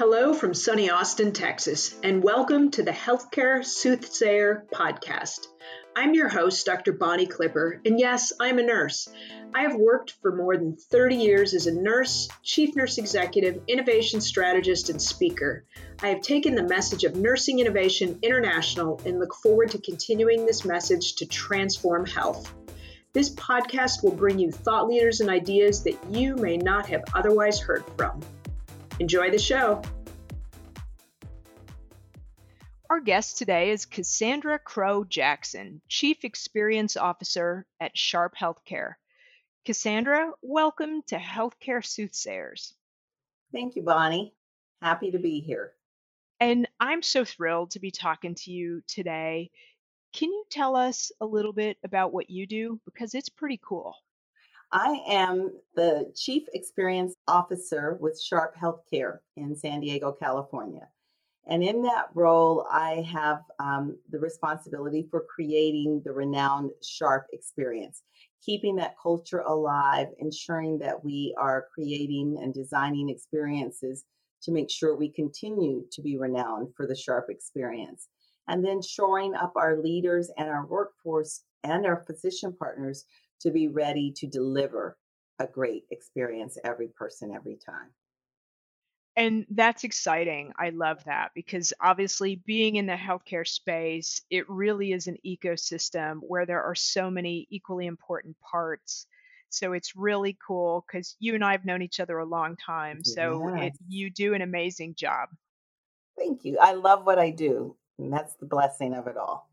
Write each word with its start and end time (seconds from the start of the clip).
Hello 0.00 0.32
from 0.32 0.54
sunny 0.54 0.88
Austin, 0.88 1.30
Texas, 1.30 1.94
and 2.02 2.22
welcome 2.22 2.70
to 2.70 2.82
the 2.82 2.90
Healthcare 2.90 3.62
Soothsayer 3.62 4.64
podcast. 4.72 5.48
I'm 5.94 6.14
your 6.14 6.30
host, 6.30 6.64
Dr. 6.64 6.94
Bonnie 6.94 7.26
Clipper, 7.26 7.82
and 7.84 8.00
yes, 8.00 8.32
I'm 8.40 8.58
a 8.58 8.62
nurse. 8.62 9.10
I 9.54 9.60
have 9.60 9.74
worked 9.74 10.14
for 10.22 10.34
more 10.34 10.56
than 10.56 10.74
30 10.74 11.16
years 11.16 11.52
as 11.52 11.66
a 11.66 11.74
nurse, 11.74 12.30
chief 12.42 12.74
nurse 12.74 12.96
executive, 12.96 13.60
innovation 13.68 14.22
strategist, 14.22 14.88
and 14.88 15.02
speaker. 15.02 15.66
I 16.02 16.08
have 16.08 16.22
taken 16.22 16.54
the 16.54 16.62
message 16.62 17.04
of 17.04 17.16
nursing 17.16 17.58
innovation 17.58 18.20
international 18.22 19.02
and 19.04 19.18
look 19.18 19.34
forward 19.34 19.70
to 19.72 19.82
continuing 19.82 20.46
this 20.46 20.64
message 20.64 21.16
to 21.16 21.26
transform 21.26 22.06
health. 22.06 22.50
This 23.12 23.28
podcast 23.34 24.02
will 24.02 24.16
bring 24.16 24.38
you 24.38 24.50
thought 24.50 24.88
leaders 24.88 25.20
and 25.20 25.28
ideas 25.28 25.84
that 25.84 25.98
you 26.08 26.36
may 26.36 26.56
not 26.56 26.86
have 26.86 27.04
otherwise 27.14 27.60
heard 27.60 27.84
from. 27.98 28.22
Enjoy 29.00 29.30
the 29.30 29.38
show. 29.38 29.80
Our 32.90 33.00
guest 33.00 33.38
today 33.38 33.70
is 33.70 33.86
Cassandra 33.86 34.58
Crow 34.58 35.04
Jackson, 35.04 35.80
Chief 35.88 36.22
Experience 36.22 36.98
Officer 36.98 37.64
at 37.80 37.96
Sharp 37.96 38.34
Healthcare. 38.38 38.96
Cassandra, 39.64 40.32
welcome 40.42 41.00
to 41.06 41.16
Healthcare 41.16 41.82
Soothsayers. 41.82 42.74
Thank 43.52 43.74
you, 43.74 43.82
Bonnie. 43.82 44.34
Happy 44.82 45.10
to 45.12 45.18
be 45.18 45.40
here. 45.40 45.72
And 46.38 46.68
I'm 46.78 47.00
so 47.00 47.24
thrilled 47.24 47.70
to 47.70 47.80
be 47.80 47.90
talking 47.90 48.34
to 48.34 48.52
you 48.52 48.82
today. 48.86 49.50
Can 50.12 50.28
you 50.28 50.44
tell 50.50 50.76
us 50.76 51.10
a 51.22 51.26
little 51.26 51.54
bit 51.54 51.78
about 51.84 52.12
what 52.12 52.28
you 52.28 52.46
do? 52.46 52.78
Because 52.84 53.14
it's 53.14 53.30
pretty 53.30 53.58
cool. 53.64 53.94
I 54.72 55.02
am 55.08 55.50
the 55.74 56.12
Chief 56.14 56.44
Experience 56.54 57.14
Officer 57.26 57.98
with 58.00 58.20
Sharp 58.20 58.54
Healthcare 58.56 59.18
in 59.36 59.56
San 59.56 59.80
Diego, 59.80 60.12
California. 60.12 60.86
And 61.48 61.64
in 61.64 61.82
that 61.82 62.06
role, 62.14 62.66
I 62.70 63.04
have 63.12 63.40
um, 63.58 63.96
the 64.10 64.20
responsibility 64.20 65.08
for 65.10 65.26
creating 65.34 66.02
the 66.04 66.12
renowned 66.12 66.70
Sharp 66.84 67.26
experience, 67.32 68.02
keeping 68.44 68.76
that 68.76 68.94
culture 69.02 69.40
alive, 69.40 70.06
ensuring 70.20 70.78
that 70.78 71.02
we 71.02 71.34
are 71.36 71.66
creating 71.74 72.38
and 72.40 72.54
designing 72.54 73.08
experiences 73.08 74.04
to 74.42 74.52
make 74.52 74.70
sure 74.70 74.94
we 74.94 75.08
continue 75.08 75.84
to 75.90 76.00
be 76.00 76.16
renowned 76.16 76.68
for 76.76 76.86
the 76.86 76.94
Sharp 76.94 77.26
experience. 77.28 78.06
And 78.46 78.64
then 78.64 78.80
shoring 78.82 79.34
up 79.34 79.52
our 79.56 79.78
leaders 79.78 80.30
and 80.38 80.48
our 80.48 80.66
workforce 80.66 81.42
and 81.64 81.84
our 81.86 82.04
physician 82.06 82.54
partners 82.56 83.04
to 83.40 83.50
be 83.50 83.68
ready 83.68 84.12
to 84.16 84.26
deliver 84.26 84.96
a 85.38 85.46
great 85.46 85.84
experience 85.90 86.58
every 86.64 86.88
person 86.88 87.32
every 87.34 87.56
time. 87.56 87.90
And 89.16 89.44
that's 89.50 89.84
exciting. 89.84 90.52
I 90.58 90.70
love 90.70 91.02
that 91.04 91.32
because 91.34 91.72
obviously, 91.80 92.36
being 92.46 92.76
in 92.76 92.86
the 92.86 92.94
healthcare 92.94 93.46
space, 93.46 94.22
it 94.30 94.48
really 94.48 94.92
is 94.92 95.08
an 95.08 95.16
ecosystem 95.26 96.20
where 96.22 96.46
there 96.46 96.62
are 96.62 96.76
so 96.76 97.10
many 97.10 97.46
equally 97.50 97.86
important 97.86 98.36
parts. 98.40 99.06
So 99.48 99.72
it's 99.72 99.96
really 99.96 100.38
cool 100.46 100.84
because 100.86 101.16
you 101.18 101.34
and 101.34 101.44
I 101.44 101.52
have 101.52 101.64
known 101.64 101.82
each 101.82 101.98
other 101.98 102.18
a 102.18 102.24
long 102.24 102.56
time. 102.56 103.02
So 103.02 103.52
yes. 103.56 103.66
it, 103.66 103.72
you 103.88 104.10
do 104.10 104.34
an 104.34 104.42
amazing 104.42 104.94
job. 104.94 105.28
Thank 106.16 106.44
you. 106.44 106.56
I 106.60 106.74
love 106.74 107.04
what 107.04 107.18
I 107.18 107.30
do. 107.30 107.76
And 107.98 108.12
that's 108.12 108.34
the 108.34 108.46
blessing 108.46 108.94
of 108.94 109.08
it 109.08 109.16
all. 109.16 109.49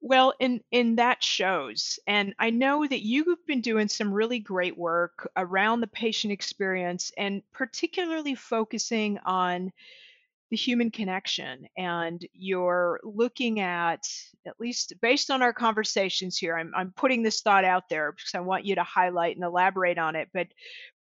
Well, 0.00 0.34
in 0.40 0.62
in 0.70 0.96
that 0.96 1.22
shows, 1.22 1.98
and 2.06 2.34
I 2.38 2.50
know 2.50 2.86
that 2.86 3.04
you've 3.04 3.44
been 3.46 3.60
doing 3.60 3.88
some 3.88 4.12
really 4.12 4.38
great 4.38 4.76
work 4.78 5.28
around 5.36 5.80
the 5.80 5.86
patient 5.86 6.32
experience, 6.32 7.10
and 7.18 7.42
particularly 7.52 8.34
focusing 8.34 9.18
on 9.18 9.72
the 10.50 10.56
human 10.56 10.90
connection. 10.90 11.66
And 11.76 12.24
you're 12.32 13.00
looking 13.04 13.60
at, 13.60 14.08
at 14.46 14.60
least 14.60 14.94
based 15.02 15.30
on 15.30 15.42
our 15.42 15.52
conversations 15.54 16.38
here, 16.38 16.56
I'm 16.56 16.72
I'm 16.76 16.92
putting 16.92 17.22
this 17.22 17.42
thought 17.42 17.64
out 17.64 17.88
there 17.90 18.12
because 18.12 18.34
I 18.34 18.40
want 18.40 18.66
you 18.66 18.76
to 18.76 18.84
highlight 18.84 19.36
and 19.36 19.44
elaborate 19.44 19.98
on 19.98 20.16
it. 20.16 20.30
But 20.34 20.48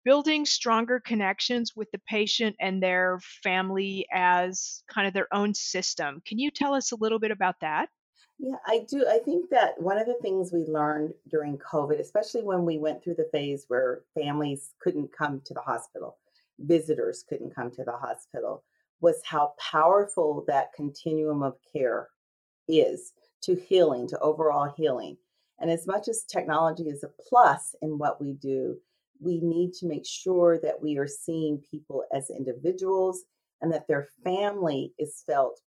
building 0.06 0.46
stronger 0.46 1.00
connections 1.00 1.76
with 1.76 1.92
the 1.92 2.00
patient 2.00 2.56
and 2.60 2.82
their 2.84 3.20
family 3.44 4.08
as 4.14 4.84
kind 4.90 5.08
of 5.08 5.14
their 5.14 5.34
own 5.34 5.54
system. 5.54 6.22
Can 6.26 6.40
you 6.40 6.52
tell 6.52 6.74
us 6.76 6.92
a 6.92 6.98
little 6.98 7.20
bit 7.20 7.32
about 7.32 7.60
that? 7.62 7.90
Yeah, 8.38 8.58
I 8.68 8.86
do. 8.90 9.06
I 9.08 9.20
think 9.20 9.50
that 9.52 9.82
one 9.82 9.98
of 9.98 10.08
the 10.08 10.18
things 10.22 10.52
we 10.52 10.66
learned 10.66 11.14
during 11.30 11.58
COVID, 11.58 12.00
especially 12.00 12.44
when 12.44 12.66
we 12.66 12.78
went 12.78 13.02
through 13.02 13.16
the 13.16 13.30
phase 13.32 13.66
where 13.70 14.02
families 14.14 14.74
couldn't 14.80 15.16
come 15.18 15.42
to 15.46 15.54
the 15.54 15.62
hospital, 15.62 16.18
visitors 16.60 17.24
couldn't 17.28 17.56
come 17.56 17.72
to 17.72 17.84
the 17.84 17.94
hospital, 17.96 18.64
was 19.00 19.22
how 19.24 19.54
powerful 19.58 20.44
that 20.48 20.74
continuum 20.74 21.44
of 21.44 21.56
care 21.72 22.10
is 22.68 23.14
to 23.42 23.56
healing, 23.56 24.08
to 24.08 24.20
overall 24.20 24.74
healing. 24.76 25.18
And 25.60 25.72
as 25.72 25.88
much 25.88 26.08
as 26.10 26.24
technology 26.24 26.90
is 26.90 27.04
a 27.04 27.12
plus 27.30 27.76
in 27.82 27.98
what 27.98 28.20
we 28.20 28.34
do, 28.34 28.78
we 29.22 29.40
need 29.40 29.74
to 29.76 29.86
make 29.86 30.06
sure 30.06 30.60
that 30.60 30.82
we 30.82 30.98
are 30.98 31.08
seeing 31.08 31.64
people 31.72 32.04
as 32.14 32.30
individuals 32.30 33.24
and 33.62 33.72
that 33.72 33.88
their 33.88 34.10
family 34.24 34.94
is 35.00 35.24
felt 35.26 35.62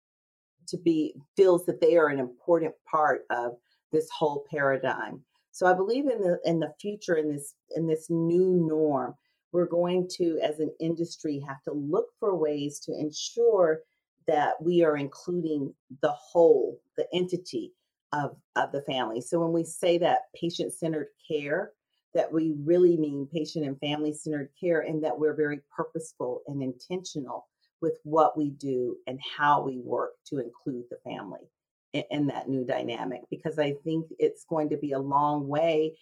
to 0.68 0.76
be 0.78 1.14
feels 1.36 1.64
that 1.66 1.80
they 1.80 1.96
are 1.96 2.08
an 2.08 2.18
important 2.18 2.74
part 2.90 3.22
of 3.30 3.52
this 3.92 4.08
whole 4.10 4.44
paradigm. 4.50 5.22
So 5.52 5.66
I 5.66 5.74
believe 5.74 6.06
in 6.08 6.20
the 6.20 6.38
in 6.44 6.58
the 6.58 6.72
future 6.80 7.16
in 7.16 7.30
this 7.30 7.54
in 7.76 7.86
this 7.86 8.06
new 8.10 8.66
norm, 8.68 9.14
we're 9.52 9.66
going 9.66 10.08
to 10.16 10.38
as 10.42 10.58
an 10.58 10.72
industry 10.80 11.42
have 11.46 11.62
to 11.62 11.72
look 11.72 12.06
for 12.18 12.34
ways 12.34 12.80
to 12.80 12.92
ensure 12.92 13.80
that 14.26 14.54
we 14.60 14.82
are 14.82 14.96
including 14.96 15.72
the 16.02 16.12
whole, 16.12 16.80
the 16.96 17.06
entity 17.12 17.72
of, 18.12 18.36
of 18.56 18.72
the 18.72 18.82
family. 18.82 19.20
So 19.20 19.38
when 19.38 19.52
we 19.52 19.64
say 19.64 19.98
that 19.98 20.20
patient-centered 20.34 21.08
care, 21.28 21.72
that 22.14 22.32
we 22.32 22.54
really 22.64 22.96
mean 22.96 23.28
patient 23.32 23.66
and 23.66 23.78
family 23.80 24.12
centered 24.12 24.50
care 24.58 24.80
and 24.80 25.04
that 25.04 25.18
we're 25.18 25.34
very 25.34 25.60
purposeful 25.76 26.42
and 26.46 26.62
intentional 26.62 27.48
with 27.80 27.98
what 28.04 28.36
we 28.36 28.50
do 28.50 28.96
and 29.06 29.18
how 29.36 29.62
we 29.62 29.78
work 29.78 30.12
to 30.26 30.38
include 30.38 30.84
the 30.90 30.98
family 31.04 31.50
in, 31.92 32.04
in 32.10 32.26
that 32.28 32.48
new 32.48 32.64
dynamic 32.64 33.22
because 33.30 33.58
I 33.58 33.74
think 33.84 34.06
it's 34.18 34.44
going 34.48 34.70
to 34.70 34.76
be 34.76 34.92
a 34.92 34.98
long 34.98 35.48
way. 35.48 35.96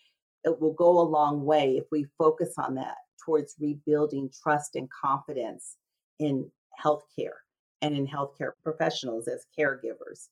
It 0.44 0.60
will 0.60 0.74
go 0.74 1.00
a 1.00 1.02
long 1.02 1.44
way 1.44 1.76
if 1.76 1.84
we 1.90 2.06
focus 2.18 2.54
on 2.58 2.74
that 2.76 2.96
towards 3.24 3.54
rebuilding 3.60 4.30
trust 4.42 4.74
and 4.74 4.88
confidence 4.90 5.76
in 6.18 6.50
healthcare 6.82 7.40
and 7.80 7.96
in 7.96 8.06
healthcare 8.06 8.52
professionals 8.62 9.28
as 9.28 9.46
caregivers. 9.58 10.28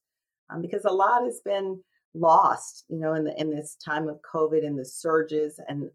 Um, 0.50 0.62
because 0.62 0.84
a 0.84 0.92
lot 0.92 1.24
has 1.24 1.40
been 1.44 1.80
lost, 2.14 2.84
you 2.88 2.98
know, 2.98 3.14
in 3.14 3.24
the 3.24 3.40
in 3.40 3.50
this 3.50 3.76
time 3.84 4.08
of 4.08 4.18
COVID 4.22 4.66
and 4.66 4.78
the 4.78 4.84
surges, 4.84 5.60
and 5.68 5.90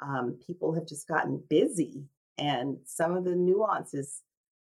um, 0.00 0.38
people 0.46 0.72
have 0.74 0.86
just 0.86 1.08
gotten 1.08 1.42
busy, 1.48 2.04
and 2.38 2.76
some 2.84 3.16
of 3.16 3.24
the 3.24 3.34
nuances 3.34 4.22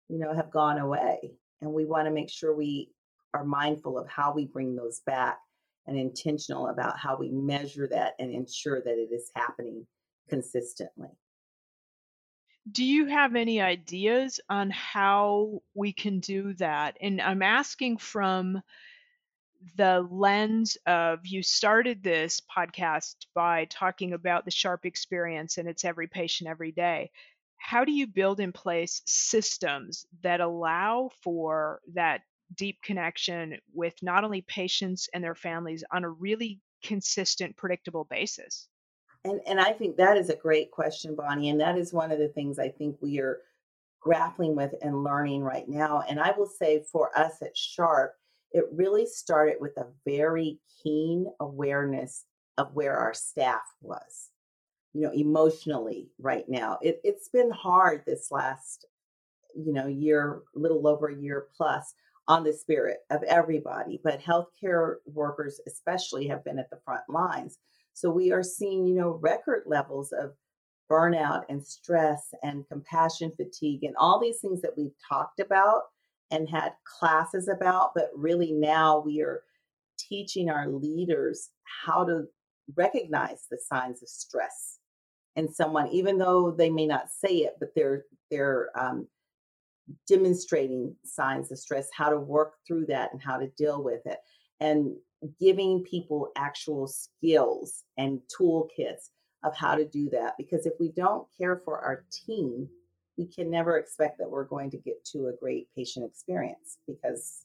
you 0.09 0.19
know, 0.19 0.35
have 0.35 0.51
gone 0.51 0.79
away. 0.79 1.33
And 1.61 1.73
we 1.73 1.85
want 1.85 2.07
to 2.07 2.13
make 2.13 2.31
sure 2.31 2.55
we 2.55 2.91
are 3.35 3.45
mindful 3.45 3.99
of 3.99 4.09
how 4.09 4.33
we 4.33 4.47
bring 4.47 4.77
those 4.77 5.01
back 5.01 5.39
and 5.87 5.99
intentional 5.99 6.69
about 6.69 6.99
how 6.99 7.17
we 7.17 7.31
measure 7.31 7.87
that 7.89 8.15
and 8.19 8.33
ensure 8.33 8.81
that 8.81 8.99
it 8.99 9.13
is 9.13 9.31
happening 9.35 9.87
consistently. 10.29 11.09
Do 12.71 12.85
you 12.85 13.07
have 13.07 13.37
any 13.37 13.61
ideas 13.61 14.41
on 14.49 14.71
how 14.71 15.63
we 15.75 15.93
can 15.93 16.19
do 16.19 16.55
that? 16.55 16.97
And 17.01 17.21
I'm 17.21 17.43
asking 17.43 17.99
from 17.99 18.61
the 19.77 20.07
lens 20.11 20.77
of 20.87 21.27
you 21.27 21.43
started 21.43 22.03
this 22.03 22.41
podcast 22.57 23.15
by 23.35 23.67
talking 23.67 24.13
about 24.13 24.45
the 24.45 24.51
sharp 24.51 24.85
experience 24.85 25.59
and 25.59 25.69
it's 25.69 25.85
every 25.85 26.07
patient 26.07 26.51
every 26.51 26.73
day 26.73 27.11
how 27.59 27.85
do 27.85 27.93
you 27.93 28.07
build 28.07 28.41
in 28.41 28.53
place 28.53 29.03
systems 29.07 30.07
that 30.23 30.41
allow 30.41 31.11
for 31.23 31.81
that 31.95 32.21
deep 32.55 32.81
connection 32.83 33.59
with 33.75 33.95
not 34.03 34.25
only 34.25 34.43
patients 34.43 35.09
and 35.13 35.23
their 35.23 35.35
families 35.35 35.83
on 35.93 36.05
a 36.05 36.09
really 36.09 36.61
consistent, 36.83 37.57
predictable 37.57 38.05
basis? 38.05 38.69
And, 39.25 39.41
and 39.47 39.61
I 39.61 39.73
think 39.73 39.97
that 39.97 40.17
is 40.17 40.31
a 40.31 40.37
great 40.37 40.71
question, 40.71 41.17
Bonnie. 41.17 41.51
And 41.51 41.61
that 41.61 41.77
is 41.77 41.93
one 41.93 42.13
of 42.13 42.19
the 42.19 42.29
things 42.29 42.59
I 42.59 42.69
think 42.69 42.97
we 43.01 43.19
are 43.19 43.41
grappling 44.01 44.55
with 44.55 44.73
and 44.83 45.03
learning 45.03 45.43
right 45.43 45.69
now. 45.69 46.05
And 46.09 46.21
I 46.21 46.33
will 46.37 46.47
say 46.47 46.85
for 46.93 47.17
us 47.19 47.43
at 47.43 47.57
Sharp, 47.57 48.15
it 48.53 48.65
really 48.73 49.07
started 49.07 49.57
with 49.61 49.77
a 49.77 49.87
very 50.07 50.61
keen 50.83 51.27
awareness 51.41 52.25
of 52.57 52.73
where 52.75 52.97
our 52.97 53.13
staff 53.13 53.63
was 53.83 54.31
you 54.97 55.03
know, 55.03 55.13
emotionally 55.13 56.09
right 56.19 56.49
now. 56.49 56.79
It, 56.81 57.01
it's 57.05 57.29
been 57.29 57.51
hard 57.51 58.03
this 58.07 58.29
last, 58.31 58.87
you 59.55 59.75
know, 59.75 59.87
year, 59.87 60.41
little 60.55 60.89
over 60.89 61.09
a 61.09 61.15
year 61.15 61.49
plus 61.55 61.93
on 62.29 62.43
the 62.43 62.53
spirit 62.53 62.99
of 63.11 63.23
everybody, 63.25 64.01
but 64.03 64.23
healthcare 64.23 64.95
workers 65.05 65.61
especially 65.67 66.27
have 66.29 66.43
been 66.45 66.59
at 66.59 66.71
the 66.71 66.81
front 66.83 67.03
lines. 67.11 67.59
So 67.93 68.11
we 68.11 68.33
are 68.33 68.43
seeing, 68.43 68.87
you 68.87 68.95
know, 68.95 69.19
record 69.23 69.65
levels 69.67 70.13
of 70.13 70.33
burnout 70.91 71.43
and 71.51 71.63
stress 71.63 72.33
and 72.43 72.67
compassion 72.67 73.31
fatigue 73.37 73.85
and 73.85 73.95
all 73.99 74.19
these 74.19 74.39
things 74.39 74.63
that 74.63 74.79
we've 74.79 74.97
talked 75.07 75.41
about 75.41 75.83
and 76.31 76.49
had 76.49 76.73
classes 76.85 77.49
about, 77.49 77.91
but 77.95 78.09
really 78.15 78.53
now 78.53 79.03
we 79.05 79.21
are 79.21 79.43
teaching 79.99 80.49
our 80.49 80.69
leaders 80.69 81.51
how 81.85 82.03
to 82.03 82.25
recognize 82.77 83.47
the 83.51 83.59
signs 83.59 84.03
of 84.03 84.09
stress 84.09 84.76
in 85.37 85.53
someone, 85.53 85.89
even 85.89 86.19
though 86.19 86.51
they 86.51 86.71
may 86.71 86.87
not 86.87 87.11
say 87.11 87.39
it, 87.39 87.55
but 87.61 87.69
they're 87.77 88.05
they're 88.31 88.71
um, 88.79 89.07
demonstrating 90.09 90.97
signs 91.05 91.53
of 91.53 91.59
stress, 91.59 91.89
how 91.97 92.09
to 92.09 92.19
work 92.19 92.55
through 92.67 92.87
that 92.87 93.13
and 93.13 93.23
how 93.23 93.39
to 93.39 93.49
deal 93.51 93.83
with 93.83 94.05
it, 94.07 94.19
and 94.61 94.97
giving 95.41 95.85
people 95.85 96.31
actual 96.37 96.89
skills 96.89 97.85
and 97.97 98.21
toolkits 98.39 99.11
of 99.45 99.55
how 99.55 99.75
to 99.75 99.85
do 99.87 100.09
that. 100.11 100.35
Because 100.37 100.67
if 100.67 100.73
we 100.81 100.91
don't 100.91 101.27
care 101.39 101.61
for 101.65 101.79
our 101.81 102.05
team, 102.27 102.69
we 103.17 103.27
can 103.27 103.51
never 103.51 103.79
expect 103.79 104.19
that 104.19 104.31
we're 104.31 104.45
going 104.45 104.71
to 104.71 104.79
get 104.79 105.05
to 105.05 105.29
a 105.29 105.37
great 105.41 105.69
patient 105.77 106.05
experience 106.05 106.79
because 106.87 107.45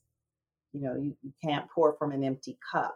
you 0.74 0.82
know 0.82 0.96
you, 0.96 1.16
you 1.22 1.34
can't 1.44 1.70
pour 1.70 1.94
from 1.98 2.12
an 2.12 2.24
empty 2.24 2.58
cup. 2.72 2.96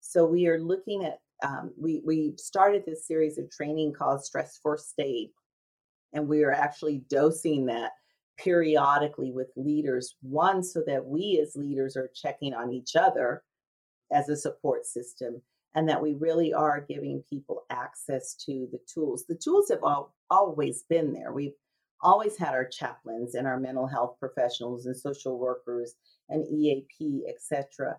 So 0.00 0.24
we 0.24 0.46
are 0.46 0.60
looking 0.60 1.04
at 1.04 1.18
um, 1.44 1.72
we 1.78 2.02
we 2.04 2.34
started 2.36 2.84
this 2.86 3.06
series 3.06 3.38
of 3.38 3.50
training 3.50 3.92
called 3.92 4.24
Stress 4.24 4.58
First 4.62 4.94
Aid, 4.98 5.30
and 6.12 6.28
we 6.28 6.44
are 6.44 6.52
actually 6.52 7.02
dosing 7.10 7.66
that 7.66 7.92
periodically 8.38 9.32
with 9.32 9.48
leaders. 9.56 10.16
One, 10.22 10.62
so 10.62 10.82
that 10.86 11.04
we 11.04 11.40
as 11.42 11.56
leaders 11.56 11.96
are 11.96 12.10
checking 12.14 12.54
on 12.54 12.72
each 12.72 12.96
other 12.96 13.42
as 14.12 14.28
a 14.28 14.36
support 14.36 14.86
system, 14.86 15.42
and 15.74 15.88
that 15.88 16.00
we 16.00 16.14
really 16.14 16.52
are 16.52 16.86
giving 16.88 17.22
people 17.28 17.64
access 17.70 18.34
to 18.46 18.68
the 18.72 18.80
tools. 18.92 19.24
The 19.28 19.34
tools 19.34 19.68
have 19.70 19.82
all, 19.82 20.14
always 20.30 20.84
been 20.88 21.12
there. 21.12 21.32
We've 21.32 21.52
always 22.00 22.36
had 22.36 22.54
our 22.54 22.66
chaplains 22.66 23.34
and 23.34 23.46
our 23.46 23.58
mental 23.58 23.86
health 23.86 24.16
professionals 24.18 24.86
and 24.86 24.96
social 24.96 25.38
workers 25.38 25.94
and 26.28 26.46
EAP, 26.46 27.24
etc. 27.28 27.98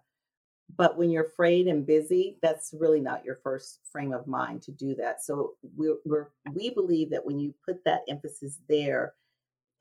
But 0.76 0.98
when 0.98 1.10
you're 1.10 1.28
afraid 1.28 1.68
and 1.68 1.86
busy, 1.86 2.38
that's 2.42 2.74
really 2.78 3.00
not 3.00 3.24
your 3.24 3.40
first 3.42 3.80
frame 3.92 4.14
of 4.14 4.28
mind 4.28 4.62
to 4.64 4.72
do 4.72 4.96
that. 4.96 5.24
So 5.24 5.54
we're, 5.76 5.98
we're 6.06 6.28
we 6.54 6.72
believe 6.72 7.10
that 7.12 7.26
when 7.26 7.40
you 7.40 7.54
put 7.66 7.84
that 7.86 8.02
emphasis 8.10 8.60
there, 8.68 9.14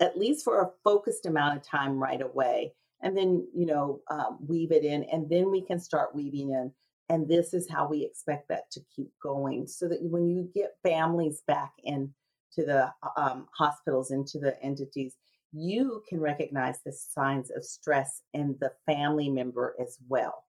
at 0.01 0.19
least 0.19 0.45
for 0.45 0.63
a 0.63 0.71
focused 0.85 1.27
amount 1.27 1.57
of 1.57 1.63
time 1.63 1.99
right 1.99 2.21
away, 2.21 2.73
and 3.03 3.17
then 3.17 3.47
you 3.55 3.67
know 3.67 4.01
um, 4.11 4.39
weave 4.47 4.71
it 4.71 4.85
in, 4.85 5.05
and 5.05 5.29
then 5.29 5.51
we 5.51 5.61
can 5.61 5.81
start 5.81 6.15
weaving 6.15 6.51
in. 6.51 6.73
And 7.09 7.29
this 7.29 7.55
is 7.55 7.71
how 7.71 7.87
we 7.89 8.05
expect 8.05 8.49
that 8.49 8.71
to 8.73 8.81
keep 8.95 9.13
going, 9.23 9.67
so 9.67 9.89
that 9.89 10.03
when 10.03 10.29
you 10.29 10.49
get 10.55 10.77
families 10.85 11.43
back 11.47 11.73
in 11.83 12.15
to 12.53 12.65
the 12.65 12.93
um, 13.17 13.49
hospitals, 13.53 14.13
into 14.13 14.39
the 14.39 14.61
entities, 14.63 15.15
you 15.53 16.03
can 16.09 16.21
recognize 16.21 16.79
the 16.85 16.93
signs 16.93 17.51
of 17.51 17.65
stress 17.65 18.23
in 18.35 18.57
the 18.61 18.73
family 18.87 19.29
member 19.29 19.75
as 19.81 19.99
well 20.09 20.46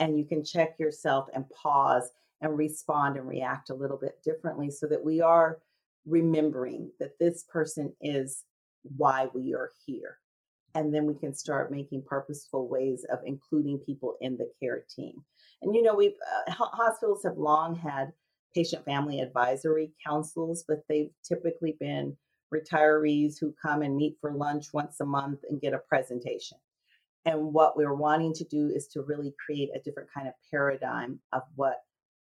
and 0.00 0.18
you 0.18 0.24
can 0.24 0.44
check 0.44 0.78
yourself 0.78 1.28
and 1.34 1.48
pause 1.50 2.10
and 2.40 2.56
respond 2.56 3.16
and 3.16 3.28
react 3.28 3.70
a 3.70 3.74
little 3.74 3.96
bit 3.96 4.22
differently 4.24 4.70
so 4.70 4.86
that 4.86 5.04
we 5.04 5.20
are 5.20 5.58
remembering 6.06 6.90
that 7.00 7.18
this 7.18 7.44
person 7.44 7.92
is 8.00 8.44
why 8.96 9.28
we 9.34 9.54
are 9.54 9.70
here. 9.86 10.18
And 10.74 10.94
then 10.94 11.06
we 11.06 11.14
can 11.14 11.34
start 11.34 11.72
making 11.72 12.02
purposeful 12.02 12.68
ways 12.68 13.04
of 13.10 13.18
including 13.24 13.78
people 13.78 14.16
in 14.20 14.36
the 14.36 14.50
care 14.60 14.84
team. 14.94 15.24
And 15.62 15.74
you 15.74 15.82
know, 15.82 15.94
we've 15.94 16.14
uh, 16.46 16.52
hospitals 16.52 17.24
have 17.24 17.38
long 17.38 17.74
had 17.74 18.12
patient 18.54 18.84
family 18.84 19.20
advisory 19.20 19.92
councils, 20.06 20.64
but 20.66 20.82
they've 20.88 21.10
typically 21.26 21.76
been 21.80 22.16
retirees 22.54 23.38
who 23.38 23.54
come 23.60 23.82
and 23.82 23.96
meet 23.96 24.16
for 24.20 24.32
lunch 24.32 24.72
once 24.72 25.00
a 25.00 25.04
month 25.06 25.40
and 25.48 25.60
get 25.60 25.74
a 25.74 25.78
presentation. 25.78 26.58
And 27.24 27.52
what 27.52 27.76
we're 27.76 27.94
wanting 27.94 28.32
to 28.34 28.44
do 28.44 28.70
is 28.74 28.86
to 28.88 29.02
really 29.02 29.34
create 29.44 29.70
a 29.74 29.80
different 29.80 30.08
kind 30.14 30.28
of 30.28 30.34
paradigm 30.50 31.20
of 31.32 31.42
what 31.56 31.76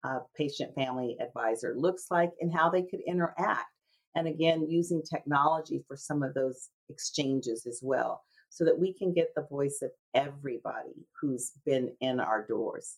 a 0.04 0.18
patient 0.36 0.74
family 0.74 1.16
advisor 1.20 1.74
looks 1.76 2.06
like 2.10 2.32
and 2.40 2.52
how 2.52 2.70
they 2.70 2.82
could 2.82 3.00
interact. 3.06 3.66
And 4.14 4.26
again, 4.26 4.66
using 4.68 5.02
technology 5.02 5.84
for 5.86 5.96
some 5.96 6.22
of 6.22 6.34
those 6.34 6.68
exchanges 6.88 7.66
as 7.66 7.80
well, 7.82 8.22
so 8.48 8.64
that 8.64 8.78
we 8.78 8.94
can 8.94 9.12
get 9.12 9.28
the 9.36 9.46
voice 9.50 9.80
of 9.82 9.90
everybody 10.14 11.06
who's 11.20 11.52
been 11.66 11.94
in 12.00 12.20
our 12.20 12.46
doors 12.46 12.96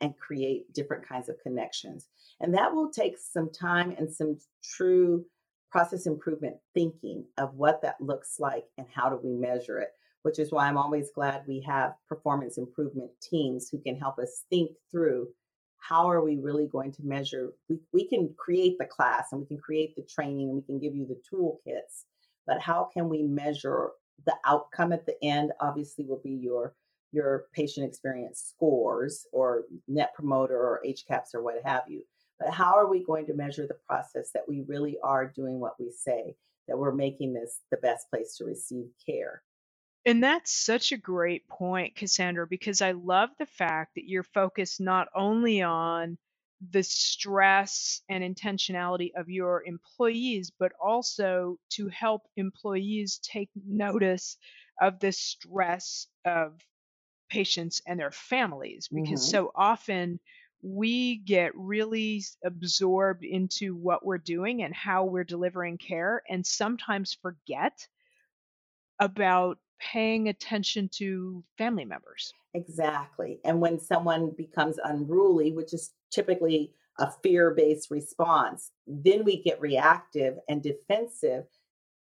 and 0.00 0.16
create 0.16 0.72
different 0.72 1.06
kinds 1.06 1.28
of 1.28 1.36
connections. 1.42 2.08
And 2.40 2.54
that 2.54 2.72
will 2.72 2.90
take 2.90 3.16
some 3.18 3.50
time 3.50 3.94
and 3.98 4.12
some 4.12 4.38
true 4.62 5.24
process 5.70 6.06
improvement 6.06 6.56
thinking 6.74 7.24
of 7.38 7.54
what 7.54 7.82
that 7.82 8.00
looks 8.00 8.36
like 8.38 8.64
and 8.78 8.86
how 8.94 9.10
do 9.10 9.18
we 9.22 9.32
measure 9.32 9.78
it 9.78 9.90
which 10.26 10.40
is 10.40 10.50
why 10.50 10.66
I'm 10.66 10.76
always 10.76 11.12
glad 11.14 11.44
we 11.46 11.60
have 11.68 11.94
performance 12.08 12.58
improvement 12.58 13.12
teams 13.22 13.68
who 13.70 13.78
can 13.78 13.96
help 13.96 14.18
us 14.18 14.42
think 14.50 14.72
through 14.90 15.28
how 15.78 16.10
are 16.10 16.20
we 16.20 16.36
really 16.36 16.66
going 16.66 16.90
to 16.94 17.04
measure 17.04 17.52
we, 17.68 17.78
we 17.92 18.08
can 18.08 18.34
create 18.36 18.76
the 18.76 18.86
class 18.86 19.28
and 19.30 19.40
we 19.40 19.46
can 19.46 19.56
create 19.56 19.94
the 19.94 20.02
training 20.02 20.48
and 20.48 20.56
we 20.56 20.62
can 20.62 20.80
give 20.80 20.96
you 20.96 21.06
the 21.06 21.20
toolkits 21.30 22.06
but 22.44 22.60
how 22.60 22.88
can 22.92 23.08
we 23.08 23.22
measure 23.22 23.90
the 24.24 24.34
outcome 24.44 24.92
at 24.92 25.06
the 25.06 25.14
end 25.22 25.52
obviously 25.60 26.04
will 26.04 26.20
be 26.24 26.32
your 26.32 26.74
your 27.12 27.46
patient 27.52 27.86
experience 27.86 28.52
scores 28.52 29.28
or 29.32 29.62
net 29.86 30.12
promoter 30.12 30.56
or 30.56 30.82
HCAHPS 30.84 31.34
or 31.34 31.42
what 31.42 31.54
have 31.64 31.84
you. 31.88 32.02
But 32.38 32.52
how 32.52 32.74
are 32.74 32.90
we 32.90 33.04
going 33.04 33.26
to 33.26 33.34
measure 33.34 33.66
the 33.66 33.78
process 33.86 34.30
that 34.34 34.42
we 34.46 34.64
really 34.66 34.98
are 35.02 35.32
doing 35.34 35.60
what 35.60 35.78
we 35.78 35.90
say 35.90 36.34
that 36.68 36.76
we're 36.76 36.92
making 36.92 37.32
this 37.32 37.60
the 37.70 37.78
best 37.78 38.10
place 38.10 38.36
to 38.36 38.44
receive 38.44 38.86
care 39.06 39.42
and 40.06 40.22
that's 40.22 40.52
such 40.52 40.92
a 40.92 40.96
great 40.96 41.48
point, 41.48 41.96
Cassandra, 41.96 42.46
because 42.46 42.80
I 42.80 42.92
love 42.92 43.30
the 43.38 43.46
fact 43.46 43.96
that 43.96 44.08
you're 44.08 44.22
focused 44.22 44.80
not 44.80 45.08
only 45.14 45.62
on 45.62 46.16
the 46.70 46.82
stress 46.82 48.00
and 48.08 48.24
intentionality 48.24 49.10
of 49.16 49.28
your 49.28 49.62
employees, 49.66 50.50
but 50.58 50.72
also 50.82 51.58
to 51.70 51.88
help 51.88 52.22
employees 52.36 53.18
take 53.22 53.50
notice 53.66 54.38
of 54.80 55.00
the 55.00 55.12
stress 55.12 56.06
of 56.24 56.54
patients 57.28 57.82
and 57.86 58.00
their 58.00 58.10
families. 58.10 58.88
Because 58.88 59.20
mm-hmm. 59.20 59.30
so 59.30 59.52
often 59.54 60.20
we 60.62 61.16
get 61.16 61.52
really 61.54 62.22
absorbed 62.44 63.24
into 63.24 63.74
what 63.74 64.04
we're 64.06 64.16
doing 64.18 64.62
and 64.62 64.74
how 64.74 65.04
we're 65.04 65.24
delivering 65.24 65.78
care, 65.78 66.22
and 66.28 66.46
sometimes 66.46 67.18
forget 67.20 67.86
about 68.98 69.58
paying 69.80 70.28
attention 70.28 70.88
to 70.94 71.44
family 71.58 71.84
members. 71.84 72.32
Exactly. 72.54 73.38
And 73.44 73.60
when 73.60 73.78
someone 73.78 74.32
becomes 74.36 74.78
unruly, 74.82 75.52
which 75.52 75.74
is 75.74 75.92
typically 76.10 76.72
a 76.98 77.10
fear 77.22 77.52
based 77.52 77.90
response, 77.90 78.72
then 78.86 79.24
we 79.24 79.42
get 79.42 79.60
reactive 79.60 80.36
and 80.48 80.62
defensive, 80.62 81.44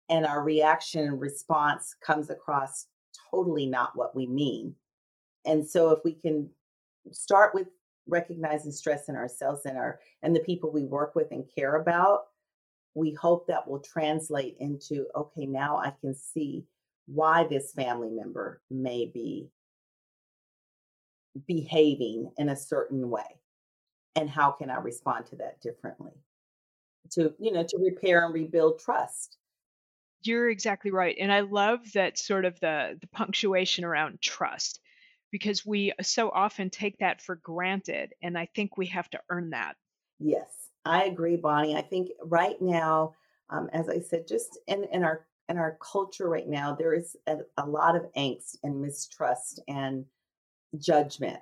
and 0.10 0.26
our 0.26 0.44
reaction 0.44 1.06
and 1.08 1.20
response 1.20 1.96
comes 2.06 2.30
across 2.30 2.86
totally 3.32 3.66
not 3.66 3.92
what 3.96 4.16
we 4.16 4.28
mean. 4.28 4.76
And 5.46 5.68
so 5.68 5.90
if 5.90 6.00
we 6.04 6.14
can 6.14 6.50
start 7.12 7.54
with 7.54 7.68
recognizing 8.08 8.72
stress 8.72 9.10
in 9.10 9.16
ourselves 9.16 9.66
and 9.66 9.78
our 9.78 10.00
and 10.22 10.36
the 10.36 10.42
people 10.42 10.72
we 10.72 10.86
work 10.86 11.16
with 11.16 11.32
and 11.32 11.44
care 11.56 11.76
about, 11.76 12.28
we 12.94 13.14
hope 13.14 13.48
that 13.48 13.68
will 13.68 13.80
translate 13.80 14.56
into 14.60 15.06
okay, 15.16 15.46
now 15.46 15.78
I 15.78 15.92
can 16.02 16.16
see 16.16 16.66
why 17.08 17.46
this 17.46 17.72
family 17.72 18.10
member 18.10 18.62
may 18.70 19.06
be 19.14 19.50
behaving 21.48 22.32
in 22.38 22.50
a 22.50 22.56
certain 22.56 23.10
way 23.10 23.40
and 24.16 24.30
how 24.30 24.52
can 24.52 24.70
i 24.70 24.78
respond 24.78 25.26
to 25.28 25.36
that 25.36 25.62
differently? 25.62 26.12
To 27.12 27.34
you 27.40 27.52
know 27.52 27.64
to 27.64 27.78
repair 27.78 28.26
and 28.26 28.34
rebuild 28.34 28.80
trust. 28.80 29.38
You're 30.24 30.50
exactly 30.50 30.92
right 30.92 31.16
and 31.20 31.32
i 31.32 31.42
love 31.42 31.80
that 31.94 32.18
sort 32.18 32.46
of 32.46 32.60
the 32.60 32.98
the 33.00 33.08
punctuation 33.08 33.86
around 33.86 34.22
trust 34.22 34.80
because 35.32 35.66
we 35.66 35.92
so 36.02 36.30
often 36.30 36.70
take 36.70 36.98
that 37.00 37.22
for 37.22 37.36
granted 37.36 38.14
and 38.24 38.38
i 38.38 38.48
think 38.56 38.78
we 38.78 38.88
have 38.88 39.10
to 39.12 39.20
earn 39.30 39.52
that. 39.52 39.76
Yes 40.20 40.70
i 40.86 41.04
agree 41.04 41.36
bonnie 41.36 41.76
i 41.76 41.82
think 41.82 42.10
right 42.24 42.60
now 42.62 43.14
um, 43.50 43.70
as 43.74 43.90
i 43.90 44.00
said 44.00 44.28
just 44.28 44.58
in 44.68 44.86
in 44.92 45.04
our 45.04 45.28
in 45.50 45.58
our 45.58 45.78
culture 45.82 46.28
right 46.28 46.48
now, 46.48 46.76
there 46.76 46.94
is 46.94 47.16
a, 47.28 47.38
a 47.58 47.66
lot 47.66 47.96
of 47.96 48.06
angst 48.18 48.58
and 48.64 48.82
mistrust 48.82 49.62
and 49.68 50.06
judgment. 50.78 51.40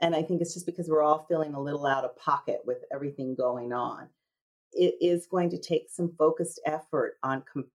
And 0.00 0.14
I 0.14 0.22
think 0.22 0.40
it's 0.40 0.54
just 0.54 0.66
because 0.66 0.88
we're 0.88 1.02
all 1.02 1.26
feeling 1.28 1.54
a 1.54 1.60
little 1.60 1.86
out 1.86 2.04
of 2.04 2.16
pocket 2.16 2.60
with 2.64 2.78
everything 2.92 3.34
going 3.34 3.72
on. 3.72 4.08
It 4.72 4.94
is 5.00 5.26
going 5.26 5.50
to 5.50 5.60
take 5.60 5.88
some 5.90 6.14
focused 6.18 6.60
effort 6.66 7.18
on 7.22 7.42
com- 7.52 7.70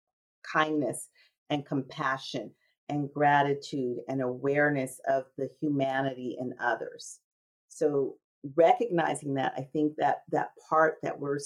kindness 0.45 1.09
and 1.51 1.65
compassion 1.65 2.51
and 2.89 3.11
gratitude 3.13 3.99
and 4.09 4.21
awareness 4.21 5.01
of 5.09 5.25
the 5.39 5.49
humanity 5.61 6.37
in 6.39 6.55
others. 6.61 7.21
So 7.69 8.17
recognizing 8.55 9.35
that, 9.35 9.55
I 9.57 9.63
think 9.73 9.95
that 9.97 10.23
that 10.31 10.51
part 10.69 10.99
that 11.03 11.19
we're 11.19 11.39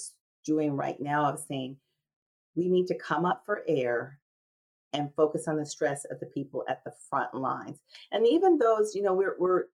doing 0.45 0.75
right 0.75 0.99
now 0.99 1.31
of 1.31 1.39
saying 1.39 1.77
we 2.59 2.67
need 2.67 2.87
to 2.87 2.95
come 2.95 3.25
up 3.25 3.43
for 3.45 3.63
air 3.67 4.19
and 4.93 5.13
focus 5.15 5.47
on 5.47 5.55
the 5.55 5.65
stress 5.65 6.05
of 6.05 6.19
the 6.19 6.25
people 6.25 6.65
at 6.67 6.83
the 6.83 6.91
front 7.09 7.33
lines. 7.33 7.79
And 8.11 8.27
even 8.27 8.57
those, 8.57 8.95
you 8.95 9.01
know, 9.01 9.13
we're, 9.13 9.35
we're 9.39 9.65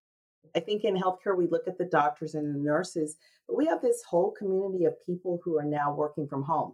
I 0.56 0.60
think 0.60 0.84
in 0.84 0.96
healthcare, 0.96 1.36
we 1.36 1.48
look 1.48 1.68
at 1.68 1.78
the 1.78 1.86
doctors 1.86 2.36
and 2.36 2.54
the 2.54 2.60
nurses, 2.60 3.18
but 3.48 3.58
we 3.58 3.66
have 3.66 3.82
this 3.82 4.04
whole 4.08 4.32
community 4.32 4.86
of 4.86 4.94
people 5.06 5.40
who 5.44 5.58
are 5.58 5.66
now 5.66 5.94
working 5.94 6.28
from 6.28 6.44
home 6.44 6.74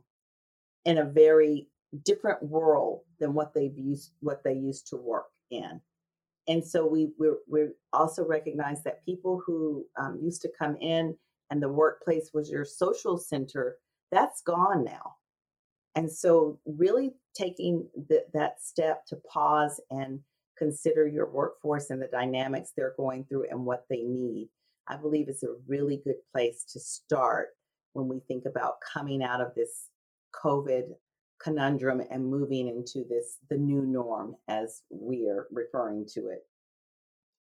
in 0.84 0.98
a 0.98 1.06
very 1.06 1.68
different 2.03 2.44
world 2.44 3.01
than 3.20 3.34
what 3.34 3.53
they've 3.53 3.77
used, 3.77 4.12
what 4.20 4.44
they 4.44 4.53
used 4.53 4.88
to 4.88 4.98
work 4.98 5.27
in. 5.51 5.80
And 6.48 6.65
so 6.65 6.86
we 6.86 7.12
we 7.20 7.30
we 7.48 7.68
also 7.94 8.25
recognize 8.25 8.84
that 8.84 9.06
people 9.06 9.41
who 9.46 9.86
um, 9.98 10.20
used 10.22 10.41
to 10.41 10.51
come 10.58 10.75
in 10.82 11.15
and 11.51 11.62
the 11.62 11.70
workplace 11.70 12.32
was 12.34 12.50
your 12.50 12.65
social 12.65 13.18
center, 13.18 13.77
that's 14.12 14.41
gone 14.41 14.84
now. 14.84 15.15
And 15.95 16.12
so, 16.12 16.60
really 16.65 17.12
taking 17.36 17.88
the, 18.07 18.24
that 18.33 18.62
step 18.62 19.05
to 19.07 19.17
pause 19.31 19.79
and 19.89 20.19
consider 20.57 21.07
your 21.07 21.29
workforce 21.29 21.89
and 21.89 22.01
the 22.01 22.07
dynamics 22.07 22.71
they're 22.75 22.93
going 22.98 23.25
through 23.25 23.48
and 23.50 23.65
what 23.65 23.86
they 23.89 24.03
need, 24.03 24.50
I 24.88 24.98
believe 24.98 25.27
is 25.27 25.43
a 25.43 25.55
really 25.67 26.01
good 26.03 26.17
place 26.31 26.63
to 26.74 26.79
start 26.79 27.50
when 27.93 28.07
we 28.07 28.19
think 28.27 28.45
about 28.45 28.75
coming 28.93 29.24
out 29.24 29.41
of 29.41 29.53
this 29.55 29.88
COVID 30.43 30.93
conundrum 31.43 32.01
and 32.12 32.25
moving 32.25 32.67
into 32.67 33.07
this 33.10 33.38
the 33.50 33.57
new 33.57 33.81
norm 33.81 34.36
as 34.48 34.83
we 34.89 35.27
are 35.27 35.48
referring 35.51 36.05
to 36.13 36.27
it. 36.27 36.45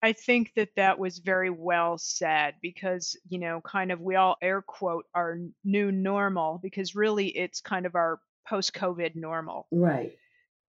I 0.03 0.13
think 0.13 0.51
that 0.55 0.69
that 0.75 0.97
was 0.97 1.19
very 1.19 1.51
well 1.51 1.99
said 1.99 2.55
because, 2.61 3.15
you 3.29 3.37
know, 3.37 3.61
kind 3.61 3.91
of 3.91 4.01
we 4.01 4.15
all 4.15 4.35
air 4.41 4.63
quote 4.63 5.05
our 5.13 5.37
new 5.63 5.91
normal 5.91 6.59
because 6.63 6.95
really 6.95 7.27
it's 7.37 7.61
kind 7.61 7.85
of 7.85 7.93
our 7.93 8.19
post 8.47 8.73
COVID 8.73 9.15
normal. 9.15 9.67
Right. 9.71 10.13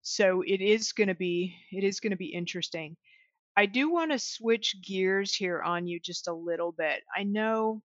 So 0.02 0.42
it 0.42 0.60
is 0.60 0.92
going 0.92 1.08
to 1.08 1.14
be 1.14 1.54
it 1.70 1.84
is 1.84 2.00
going 2.00 2.10
to 2.10 2.16
be 2.16 2.34
interesting. 2.34 2.96
I 3.56 3.66
do 3.66 3.90
want 3.90 4.12
to 4.12 4.18
switch 4.18 4.76
gears 4.82 5.34
here 5.34 5.60
on 5.60 5.86
you 5.86 6.00
just 6.00 6.26
a 6.26 6.32
little 6.32 6.72
bit. 6.72 7.02
I 7.16 7.22
know 7.24 7.82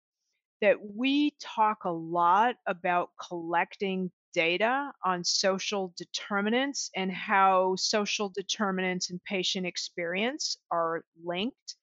that 0.62 0.78
we 0.82 1.34
talk 1.42 1.84
a 1.86 1.92
lot 1.92 2.56
about 2.66 3.10
collecting 3.28 4.12
data 4.34 4.92
on 5.04 5.24
social 5.24 5.94
determinants 5.98 6.90
and 6.96 7.12
how 7.12 7.76
social 7.76 8.30
determinants 8.30 9.10
and 9.10 9.24
patient 9.24 9.66
experience 9.66 10.58
are 10.72 11.04
linked. 11.24 11.76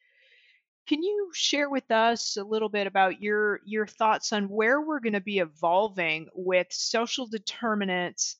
Can 0.87 1.03
you 1.03 1.31
share 1.33 1.71
with 1.71 1.91
us 1.91 2.37
a 2.37 2.45
little 2.45 2.69
bit 2.69 2.87
about 2.87 3.23
your 3.23 3.61
your 3.64 3.87
thoughts 3.87 4.33
on 4.33 4.49
where 4.49 4.81
we're 4.81 5.00
going 5.00 5.14
to 5.14 5.21
be 5.21 5.38
evolving 5.38 6.29
with 6.35 6.67
social 6.71 7.26
determinants 7.26 8.37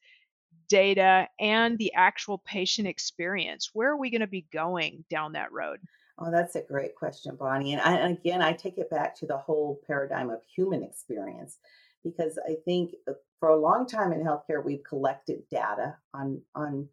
data 0.69 1.29
and 1.41 1.79
the 1.79 1.93
actual 1.95 2.39
patient 2.39 2.87
experience? 2.87 3.71
Where 3.73 3.91
are 3.91 3.97
we 3.97 4.11
going 4.11 4.21
to 4.21 4.27
be 4.27 4.47
going 4.53 5.05
down 5.09 5.33
that 5.33 5.53
road? 5.53 5.81
Oh, 6.19 6.31
that's 6.31 6.55
a 6.55 6.63
great 6.63 6.95
question, 6.95 7.37
Bonnie. 7.37 7.73
And, 7.73 7.83
I, 7.83 8.11
again, 8.11 8.41
I 8.41 8.53
take 8.53 8.79
it 8.79 8.91
back 8.91 9.17
to 9.17 9.27
the 9.27 9.37
whole 9.37 9.81
paradigm 9.87 10.31
of 10.31 10.41
human 10.55 10.83
experience 10.83 11.59
because 12.05 12.39
I 12.49 12.57
think 12.65 12.95
uh, 13.09 13.13
for 13.41 13.49
a 13.49 13.61
long 13.61 13.87
time 13.87 14.13
in 14.13 14.25
healthcare, 14.25 14.65
we've 14.65 14.85
collected 14.85 15.43
data 15.51 15.97
on, 16.13 16.41
on 16.55 16.89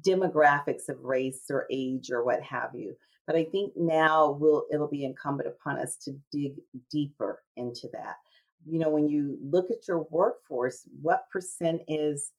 demographics 0.00 0.88
of 0.88 1.04
race 1.04 1.44
or 1.50 1.66
age 1.70 2.10
or 2.10 2.24
what 2.24 2.42
have 2.42 2.70
you. 2.74 2.96
But 3.26 3.36
I 3.36 3.44
think 3.44 3.72
now 3.76 4.32
will 4.32 4.66
it'll 4.72 4.88
be 4.88 5.04
incumbent 5.04 5.48
upon 5.48 5.78
us 5.78 5.96
to 6.04 6.12
dig 6.30 6.54
deeper 6.90 7.42
into 7.56 7.88
that. 7.92 8.16
You 8.66 8.78
know, 8.78 8.90
when 8.90 9.08
you 9.08 9.38
look 9.42 9.70
at 9.70 9.88
your 9.88 10.06
workforce, 10.10 10.86
what 11.00 11.28
percent 11.30 11.82
is 11.88 12.32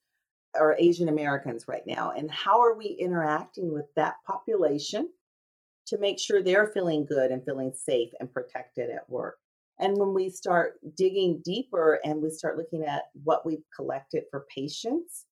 are 0.58 0.76
Asian 0.78 1.08
Americans 1.08 1.66
right 1.68 1.86
now, 1.86 2.12
and 2.16 2.30
how 2.30 2.60
are 2.60 2.74
we 2.74 2.86
interacting 2.86 3.72
with 3.72 3.86
that 3.96 4.14
population 4.26 5.10
to 5.86 5.98
make 5.98 6.18
sure 6.18 6.42
they're 6.42 6.68
feeling 6.68 7.04
good 7.04 7.30
and 7.30 7.44
feeling 7.44 7.72
safe 7.74 8.10
and 8.20 8.32
protected 8.32 8.90
at 8.90 9.08
work? 9.10 9.38
And 9.78 9.96
when 9.98 10.14
we 10.14 10.30
start 10.30 10.74
digging 10.96 11.42
deeper 11.44 12.00
and 12.04 12.22
we 12.22 12.30
start 12.30 12.56
looking 12.56 12.84
at 12.84 13.04
what 13.24 13.44
we've 13.44 13.64
collected 13.74 14.24
for 14.30 14.46
patients, 14.54 15.26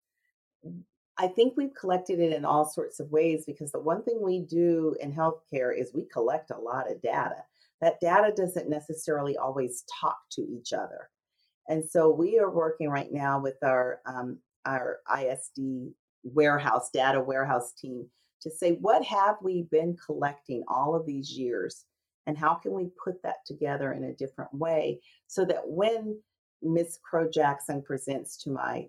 I 1.16 1.28
think 1.28 1.54
we've 1.56 1.74
collected 1.74 2.18
it 2.18 2.32
in 2.32 2.44
all 2.44 2.64
sorts 2.64 2.98
of 2.98 3.10
ways 3.10 3.44
because 3.46 3.70
the 3.70 3.78
one 3.78 4.02
thing 4.02 4.20
we 4.20 4.40
do 4.40 4.96
in 5.00 5.12
healthcare 5.12 5.76
is 5.76 5.94
we 5.94 6.06
collect 6.06 6.50
a 6.50 6.58
lot 6.58 6.90
of 6.90 7.00
data. 7.02 7.36
That 7.80 8.00
data 8.00 8.32
doesn't 8.36 8.68
necessarily 8.68 9.36
always 9.36 9.84
talk 10.00 10.18
to 10.32 10.42
each 10.42 10.72
other. 10.72 11.10
And 11.68 11.84
so 11.88 12.10
we 12.10 12.38
are 12.38 12.50
working 12.50 12.90
right 12.90 13.12
now 13.12 13.40
with 13.40 13.62
our 13.62 14.00
um, 14.06 14.38
our 14.66 15.00
ISD 15.18 15.92
warehouse 16.24 16.90
data 16.90 17.20
warehouse 17.20 17.72
team 17.72 18.06
to 18.40 18.50
say 18.50 18.72
what 18.72 19.04
have 19.04 19.36
we 19.42 19.62
been 19.70 19.96
collecting 20.04 20.64
all 20.68 20.94
of 20.94 21.06
these 21.06 21.30
years 21.30 21.84
and 22.26 22.36
how 22.36 22.54
can 22.54 22.72
we 22.72 22.90
put 23.02 23.22
that 23.22 23.44
together 23.46 23.92
in 23.92 24.04
a 24.04 24.14
different 24.14 24.52
way 24.54 25.00
so 25.26 25.44
that 25.44 25.62
when 25.66 26.18
Miss 26.62 26.98
Crow 27.02 27.28
Jackson 27.28 27.82
presents 27.82 28.38
to 28.38 28.50
my 28.50 28.88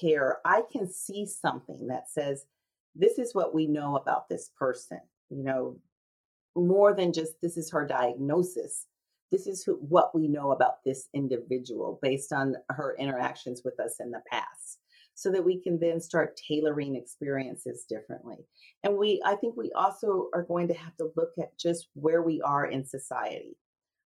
care, 0.00 0.38
I 0.44 0.62
can 0.70 0.90
see 0.90 1.26
something 1.26 1.88
that 1.88 2.10
says, 2.10 2.44
this 2.94 3.18
is 3.18 3.34
what 3.34 3.54
we 3.54 3.66
know 3.66 3.96
about 3.96 4.28
this 4.28 4.50
person, 4.58 5.00
you 5.30 5.42
know, 5.44 5.78
more 6.56 6.94
than 6.94 7.12
just 7.12 7.34
this 7.40 7.56
is 7.56 7.70
her 7.70 7.86
diagnosis. 7.86 8.86
This 9.30 9.46
is 9.46 9.62
who, 9.62 9.74
what 9.74 10.14
we 10.14 10.26
know 10.26 10.52
about 10.52 10.82
this 10.84 11.08
individual 11.14 11.98
based 12.02 12.32
on 12.32 12.56
her 12.70 12.96
interactions 12.98 13.62
with 13.64 13.78
us 13.78 13.96
in 14.00 14.10
the 14.10 14.22
past 14.30 14.78
so 15.14 15.30
that 15.32 15.44
we 15.44 15.60
can 15.60 15.78
then 15.78 16.00
start 16.00 16.38
tailoring 16.48 16.94
experiences 16.94 17.84
differently. 17.88 18.36
And 18.84 18.96
we, 18.96 19.20
I 19.24 19.34
think 19.34 19.56
we 19.56 19.70
also 19.72 20.28
are 20.32 20.44
going 20.44 20.68
to 20.68 20.74
have 20.74 20.96
to 20.96 21.10
look 21.16 21.32
at 21.38 21.58
just 21.58 21.88
where 21.94 22.22
we 22.22 22.40
are 22.40 22.66
in 22.66 22.84
society. 22.84 23.56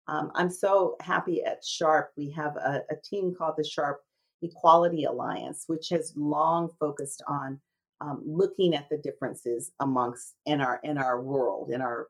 Um, 0.08 0.30
I'm 0.34 0.50
so 0.50 0.96
happy 1.00 1.42
at 1.44 1.64
Sharp. 1.64 2.10
We 2.16 2.30
have 2.30 2.56
a, 2.56 2.82
a 2.90 2.96
team 3.04 3.34
called 3.36 3.54
the 3.58 3.64
Sharp 3.64 4.00
Equality 4.42 5.04
Alliance, 5.04 5.64
which 5.66 5.88
has 5.90 6.12
long 6.16 6.70
focused 6.78 7.22
on 7.28 7.60
um, 8.00 8.22
looking 8.24 8.74
at 8.74 8.88
the 8.88 8.98
differences 8.98 9.72
amongst 9.80 10.34
in 10.46 10.60
our 10.60 10.80
in 10.82 10.96
our 10.98 11.20
world, 11.20 11.70
in 11.70 11.80
our 11.80 12.08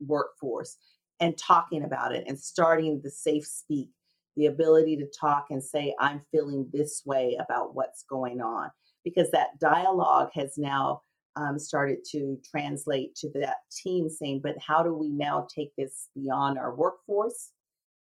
workforce, 0.00 0.76
and 1.20 1.36
talking 1.36 1.84
about 1.84 2.14
it 2.14 2.24
and 2.26 2.38
starting 2.38 3.00
the 3.02 3.10
safe 3.10 3.44
speak, 3.44 3.90
the 4.36 4.46
ability 4.46 4.96
to 4.96 5.06
talk 5.18 5.46
and 5.50 5.62
say, 5.62 5.94
I'm 5.98 6.22
feeling 6.30 6.68
this 6.72 7.02
way 7.04 7.36
about 7.40 7.74
what's 7.74 8.04
going 8.04 8.40
on. 8.40 8.70
Because 9.04 9.30
that 9.32 9.58
dialogue 9.58 10.30
has 10.34 10.56
now 10.56 11.02
um, 11.34 11.58
started 11.58 11.98
to 12.12 12.38
translate 12.48 13.14
to 13.16 13.30
that 13.34 13.56
team 13.70 14.08
saying, 14.08 14.40
but 14.44 14.56
how 14.64 14.82
do 14.82 14.94
we 14.94 15.08
now 15.08 15.46
take 15.52 15.74
this 15.76 16.08
beyond 16.14 16.58
our 16.58 16.74
workforce 16.74 17.50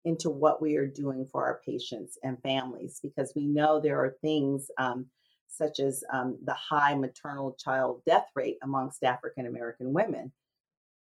into 0.05 0.29
what 0.29 0.61
we 0.61 0.77
are 0.77 0.87
doing 0.87 1.25
for 1.31 1.45
our 1.45 1.61
patients 1.65 2.17
and 2.23 2.41
families 2.41 2.99
because 3.01 3.33
we 3.35 3.45
know 3.45 3.79
there 3.79 3.99
are 3.99 4.15
things 4.21 4.71
um, 4.77 5.05
such 5.47 5.79
as 5.79 6.03
um, 6.13 6.37
the 6.45 6.53
high 6.53 6.95
maternal 6.95 7.55
child 7.59 8.01
death 8.05 8.27
rate 8.35 8.57
amongst 8.63 9.03
African 9.03 9.45
American 9.45 9.91
women. 9.93 10.31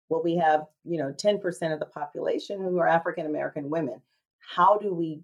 Well, 0.09 0.23
we 0.23 0.37
have, 0.37 0.67
you 0.85 0.99
know, 0.99 1.12
10% 1.12 1.73
of 1.73 1.81
the 1.81 1.87
population 1.87 2.61
who 2.61 2.79
are 2.79 2.88
African 2.88 3.26
American 3.26 3.71
women. 3.71 4.03
How 4.38 4.76
do 4.76 4.93
we 4.93 5.23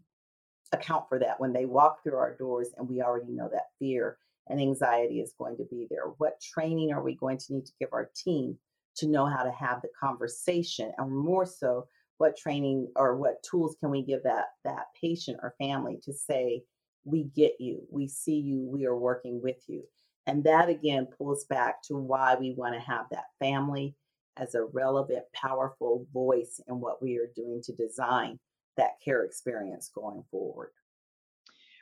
account 0.73 1.05
for 1.09 1.19
that 1.19 1.39
when 1.39 1.53
they 1.53 1.67
walk 1.67 2.03
through 2.03 2.17
our 2.17 2.35
doors 2.37 2.71
and 2.79 2.89
we 2.89 3.03
already 3.03 3.31
know 3.31 3.49
that 3.53 3.71
fear 3.79 4.17
and 4.49 4.61
anxiety 4.61 5.21
is 5.21 5.35
going 5.39 5.59
to 5.59 5.65
be 5.71 5.87
there? 5.91 6.07
What 6.17 6.41
training 6.41 6.93
are 6.93 7.03
we 7.03 7.15
going 7.15 7.37
to 7.39 7.53
need 7.53 7.67
to 7.67 7.73
give 7.79 7.91
our 7.93 8.11
team 8.17 8.57
to 8.97 9.07
know 9.07 9.27
how 9.27 9.43
to 9.43 9.53
have 9.53 9.83
the 9.83 9.89
conversation 10.01 10.93
and 10.97 11.15
more 11.15 11.47
so 11.47 11.87
what 12.21 12.37
training 12.37 12.87
or 12.97 13.17
what 13.17 13.43
tools 13.43 13.77
can 13.81 13.91
we 13.91 14.03
give 14.03 14.23
that 14.25 14.49
that 14.63 14.85
patient 15.01 15.39
or 15.43 15.55
family 15.59 15.99
to 16.05 16.13
say 16.13 16.63
we 17.05 17.25
get 17.35 17.53
you. 17.59 17.81
We 17.91 18.09
see 18.09 18.37
you. 18.37 18.69
We 18.71 18.85
are 18.85 18.97
working 18.97 19.41
with 19.43 19.57
you. 19.69 19.85
And 20.27 20.45
that 20.45 20.69
again 20.69 21.09
pulls 21.17 21.47
back 21.47 21.83
to 21.85 21.97
why 21.97 22.37
we 22.39 22.53
want 22.55 22.75
to 22.75 22.81
have 22.81 23.07
that 23.11 23.25
family 23.39 23.95
as 24.37 24.55
a 24.55 24.65
relevant 24.65 25.25
powerful 25.35 26.07
voice 26.13 26.61
in 26.69 26.79
what 26.79 27.03
we 27.03 27.17
are 27.17 27.31
doing 27.35 27.63
to 27.65 27.73
design 27.73 28.39
that 28.77 29.01
care 29.03 29.25
experience 29.25 29.91
going 29.95 30.23
forward. 30.31 30.73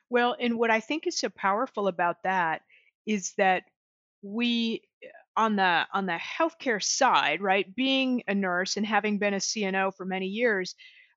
Well 0.09 0.37
and 0.39 0.57
what 0.57 0.71
i 0.71 0.79
think 0.79 1.07
is 1.09 1.19
so 1.19 1.29
powerful 1.31 1.89
about 1.89 2.23
that 2.23 2.63
is 3.07 3.33
that 3.39 3.65
we 4.23 4.83
on 5.39 5.55
the 5.55 5.87
on 5.95 6.05
the 6.05 6.19
healthcare 6.19 6.83
side, 6.83 7.41
right, 7.41 7.75
being 7.75 8.23
a 8.27 8.35
nurse 8.35 8.77
and 8.77 8.85
having 8.85 9.19
been 9.19 9.35
a 9.35 9.39
CNO 9.39 9.95
for 9.97 10.05
many 10.05 10.27
years, 10.27 10.75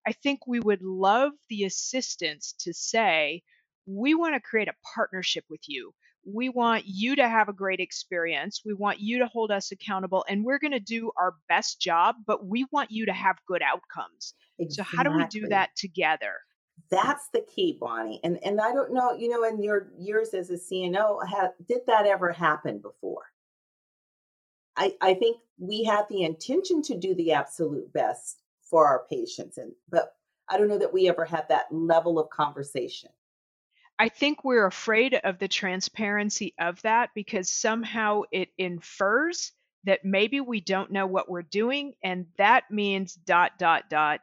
I 0.07 0.13
think 0.13 0.47
we 0.47 0.59
would 0.59 0.81
love 0.81 1.31
the 1.49 1.65
assistance 1.65 2.53
to 2.59 2.73
say, 2.73 3.41
we 3.87 4.13
want 4.13 4.35
to 4.35 4.39
create 4.39 4.67
a 4.67 4.75
partnership 4.95 5.43
with 5.49 5.61
you. 5.67 5.93
We 6.23 6.49
want 6.49 6.83
you 6.85 7.15
to 7.15 7.27
have 7.27 7.49
a 7.49 7.53
great 7.53 7.79
experience. 7.79 8.61
We 8.63 8.75
want 8.75 8.99
you 8.99 9.17
to 9.19 9.25
hold 9.25 9.49
us 9.49 9.71
accountable, 9.71 10.23
and 10.29 10.45
we're 10.45 10.59
going 10.59 10.71
to 10.71 10.79
do 10.79 11.11
our 11.19 11.33
best 11.49 11.81
job, 11.81 12.15
but 12.27 12.45
we 12.45 12.67
want 12.71 12.91
you 12.91 13.07
to 13.07 13.13
have 13.13 13.37
good 13.47 13.63
outcomes. 13.63 14.35
Exactly. 14.59 14.91
So, 14.91 14.97
how 14.97 15.03
do 15.03 15.17
we 15.17 15.25
do 15.25 15.47
that 15.47 15.71
together? 15.75 16.33
That's 16.91 17.27
the 17.33 17.41
key, 17.41 17.77
Bonnie. 17.81 18.19
And 18.23 18.37
and 18.45 18.61
I 18.61 18.71
don't 18.71 18.93
know, 18.93 19.13
you 19.13 19.29
know, 19.29 19.43
in 19.45 19.63
your 19.63 19.91
years 19.97 20.35
as 20.35 20.51
a 20.51 20.57
CNO, 20.57 21.27
have, 21.27 21.53
did 21.67 21.81
that 21.87 22.05
ever 22.05 22.31
happen 22.31 22.77
before? 22.77 23.30
I, 24.77 24.95
I 25.01 25.13
think 25.13 25.37
we 25.57 25.83
had 25.83 26.05
the 26.09 26.23
intention 26.23 26.81
to 26.83 26.97
do 26.97 27.13
the 27.15 27.33
absolute 27.33 27.91
best 27.93 28.41
for 28.63 28.87
our 28.87 29.05
patients, 29.09 29.57
and 29.57 29.73
but 29.89 30.13
I 30.49 30.57
don't 30.57 30.67
know 30.69 30.79
that 30.79 30.93
we 30.93 31.09
ever 31.09 31.25
had 31.25 31.49
that 31.49 31.65
level 31.71 32.19
of 32.19 32.29
conversation. 32.29 33.09
I 33.99 34.09
think 34.09 34.43
we're 34.43 34.65
afraid 34.65 35.13
of 35.13 35.37
the 35.37 35.47
transparency 35.47 36.55
of 36.59 36.81
that 36.81 37.11
because 37.13 37.51
somehow 37.51 38.23
it 38.31 38.49
infers 38.57 39.51
that 39.83 40.03
maybe 40.03 40.41
we 40.41 40.61
don't 40.61 40.91
know 40.91 41.05
what 41.05 41.29
we're 41.29 41.41
doing, 41.41 41.93
and 42.03 42.25
that 42.37 42.71
means 42.71 43.13
dot 43.13 43.53
dot 43.59 43.89
dot 43.89 44.21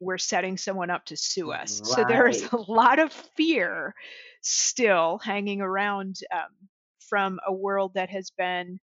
we're 0.00 0.18
setting 0.18 0.58
someone 0.58 0.90
up 0.90 1.06
to 1.06 1.16
sue 1.16 1.52
us. 1.52 1.80
Right. 1.80 1.88
So 1.88 2.04
there's 2.06 2.52
a 2.52 2.56
lot 2.56 2.98
of 2.98 3.12
fear 3.34 3.94
still 4.42 5.18
hanging 5.18 5.60
around 5.62 6.16
um, 6.32 6.68
from 7.08 7.40
a 7.46 7.52
world 7.52 7.94
that 7.94 8.10
has 8.10 8.30
been, 8.36 8.78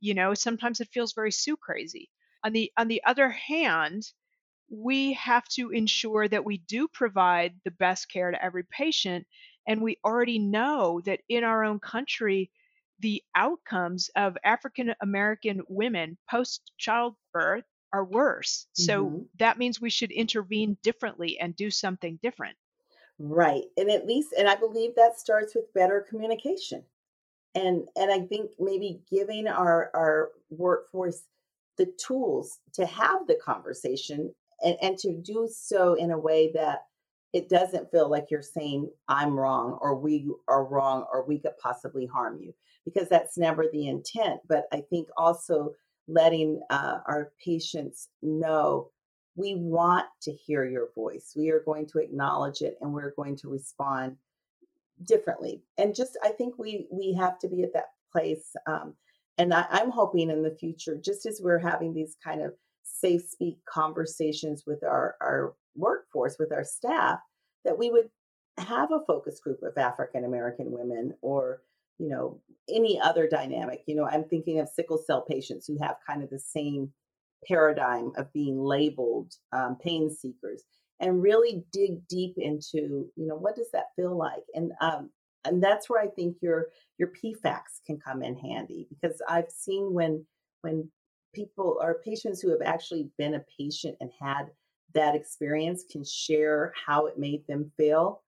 you 0.00 0.14
know, 0.14 0.34
sometimes 0.34 0.80
it 0.80 0.88
feels 0.92 1.12
very 1.12 1.32
sue 1.32 1.56
crazy. 1.56 2.10
On 2.44 2.52
the 2.52 2.72
on 2.76 2.88
the 2.88 3.02
other 3.04 3.28
hand, 3.28 4.02
we 4.70 5.12
have 5.14 5.46
to 5.48 5.70
ensure 5.70 6.26
that 6.28 6.44
we 6.44 6.58
do 6.58 6.88
provide 6.88 7.54
the 7.64 7.70
best 7.70 8.10
care 8.10 8.30
to 8.30 8.42
every 8.42 8.64
patient, 8.70 9.26
and 9.66 9.82
we 9.82 9.98
already 10.04 10.38
know 10.38 11.00
that 11.04 11.20
in 11.28 11.44
our 11.44 11.64
own 11.64 11.80
country, 11.80 12.50
the 13.00 13.22
outcomes 13.34 14.10
of 14.16 14.36
African 14.44 14.94
American 15.02 15.62
women 15.68 16.16
post 16.30 16.72
childbirth 16.78 17.64
are 17.92 18.04
worse. 18.04 18.66
So 18.72 19.04
mm-hmm. 19.04 19.22
that 19.38 19.58
means 19.58 19.80
we 19.80 19.90
should 19.90 20.12
intervene 20.12 20.76
differently 20.82 21.38
and 21.38 21.56
do 21.56 21.70
something 21.70 22.18
different. 22.22 22.56
Right. 23.18 23.64
And 23.76 23.90
at 23.90 24.06
least 24.06 24.32
and 24.38 24.48
I 24.48 24.54
believe 24.54 24.94
that 24.94 25.18
starts 25.18 25.54
with 25.54 25.72
better 25.74 26.06
communication. 26.08 26.84
And 27.54 27.88
and 27.96 28.10
I 28.10 28.20
think 28.20 28.52
maybe 28.58 29.00
giving 29.10 29.48
our 29.48 29.90
our 29.94 30.30
workforce 30.50 31.22
the 31.78 31.92
tools 32.04 32.58
to 32.74 32.86
have 32.86 33.26
the 33.26 33.38
conversation 33.42 34.32
and, 34.62 34.76
and 34.82 34.98
to 34.98 35.14
do 35.14 35.48
so 35.50 35.94
in 35.94 36.10
a 36.10 36.18
way 36.18 36.52
that 36.54 36.80
it 37.32 37.48
doesn't 37.48 37.90
feel 37.90 38.10
like 38.10 38.26
you're 38.30 38.42
saying 38.42 38.90
I'm 39.08 39.38
wrong 39.38 39.78
or 39.80 39.94
we 39.94 40.28
are 40.48 40.64
wrong 40.64 41.06
or 41.12 41.24
we 41.24 41.38
could 41.38 41.56
possibly 41.62 42.06
harm 42.06 42.38
you 42.40 42.52
because 42.84 43.08
that's 43.08 43.38
never 43.38 43.66
the 43.72 43.88
intent. 43.88 44.40
But 44.48 44.64
I 44.72 44.82
think 44.90 45.08
also 45.16 45.74
letting 46.08 46.60
uh, 46.70 46.98
our 47.06 47.32
patients 47.44 48.08
know 48.20 48.90
we 49.36 49.54
want 49.54 50.06
to 50.22 50.32
hear 50.32 50.64
your 50.64 50.88
voice. 50.94 51.32
We 51.36 51.50
are 51.50 51.62
going 51.64 51.86
to 51.88 51.98
acknowledge 51.98 52.62
it 52.62 52.76
and 52.80 52.92
we're 52.92 53.14
going 53.14 53.36
to 53.36 53.48
respond 53.48 54.16
differently. 55.04 55.62
And 55.78 55.94
just, 55.94 56.18
I 56.22 56.30
think 56.30 56.54
we 56.58 56.86
we 56.90 57.14
have 57.18 57.38
to 57.40 57.48
be 57.48 57.62
at 57.62 57.72
that 57.74 57.90
place. 58.12 58.54
Um, 58.66 58.94
and 59.38 59.54
I, 59.54 59.66
I'm 59.70 59.90
hoping 59.90 60.30
in 60.30 60.42
the 60.42 60.56
future, 60.58 60.96
just 61.02 61.26
as 61.26 61.40
we're 61.42 61.58
having 61.58 61.94
these 61.94 62.16
kind 62.22 62.42
of 62.42 62.52
safe 62.82 63.22
speak 63.28 63.58
conversations 63.68 64.64
with 64.66 64.82
our 64.84 65.16
our 65.20 65.54
workforce, 65.76 66.36
with 66.38 66.52
our 66.52 66.64
staff, 66.64 67.18
that 67.64 67.78
we 67.78 67.90
would 67.90 68.10
have 68.58 68.90
a 68.92 69.04
focus 69.06 69.40
group 69.42 69.60
of 69.62 69.78
African 69.78 70.24
American 70.24 70.70
women 70.70 71.14
or 71.22 71.62
you 72.00 72.08
know, 72.08 72.40
any 72.68 72.98
other 72.98 73.28
dynamic. 73.28 73.82
You 73.86 73.94
know, 73.94 74.06
I'm 74.06 74.24
thinking 74.24 74.58
of 74.58 74.68
sickle 74.68 74.98
cell 74.98 75.22
patients 75.28 75.66
who 75.66 75.76
have 75.82 75.96
kind 76.08 76.22
of 76.22 76.30
the 76.30 76.38
same 76.38 76.92
paradigm 77.46 78.12
of 78.16 78.32
being 78.32 78.58
labeled 78.58 79.34
um, 79.52 79.76
pain 79.82 80.10
seekers 80.10 80.64
and 81.00 81.22
really 81.22 81.64
dig 81.72 82.06
deep 82.08 82.34
into, 82.36 83.10
you 83.16 83.26
know, 83.26 83.36
what 83.36 83.56
does 83.56 83.70
that 83.72 83.86
feel 83.96 84.16
like? 84.16 84.44
And 84.54 84.72
um, 84.80 85.10
and 85.44 85.62
that's 85.62 85.88
where 85.88 86.02
I 86.02 86.08
think 86.08 86.36
your 86.40 86.66
your 86.98 87.08
PFACs 87.08 87.80
can 87.86 87.98
come 87.98 88.22
in 88.22 88.36
handy 88.36 88.86
because 88.90 89.20
I've 89.28 89.50
seen 89.50 89.92
when 89.92 90.24
when 90.62 90.90
people 91.34 91.78
or 91.80 92.02
patients 92.04 92.40
who 92.40 92.50
have 92.50 92.62
actually 92.62 93.08
been 93.18 93.34
a 93.34 93.44
patient 93.58 93.96
and 94.00 94.10
had 94.20 94.50
that 94.94 95.14
experience 95.14 95.84
can 95.90 96.04
share 96.04 96.72
how 96.86 97.06
it 97.06 97.18
made 97.18 97.46
them 97.46 97.70
feel. 97.76 98.22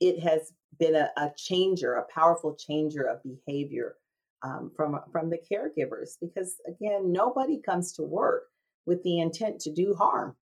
It 0.00 0.20
has 0.20 0.52
been 0.78 0.96
a, 0.96 1.10
a 1.16 1.30
changer, 1.36 1.94
a 1.94 2.12
powerful 2.12 2.54
changer 2.54 3.02
of 3.02 3.20
behavior 3.22 3.96
um, 4.42 4.72
from 4.76 4.98
from 5.12 5.30
the 5.30 5.38
caregivers. 5.38 6.12
Because 6.20 6.56
again, 6.66 7.12
nobody 7.12 7.60
comes 7.60 7.92
to 7.92 8.02
work 8.02 8.44
with 8.86 9.02
the 9.02 9.20
intent 9.20 9.60
to 9.60 9.72
do 9.72 9.94
harm. 9.94 10.36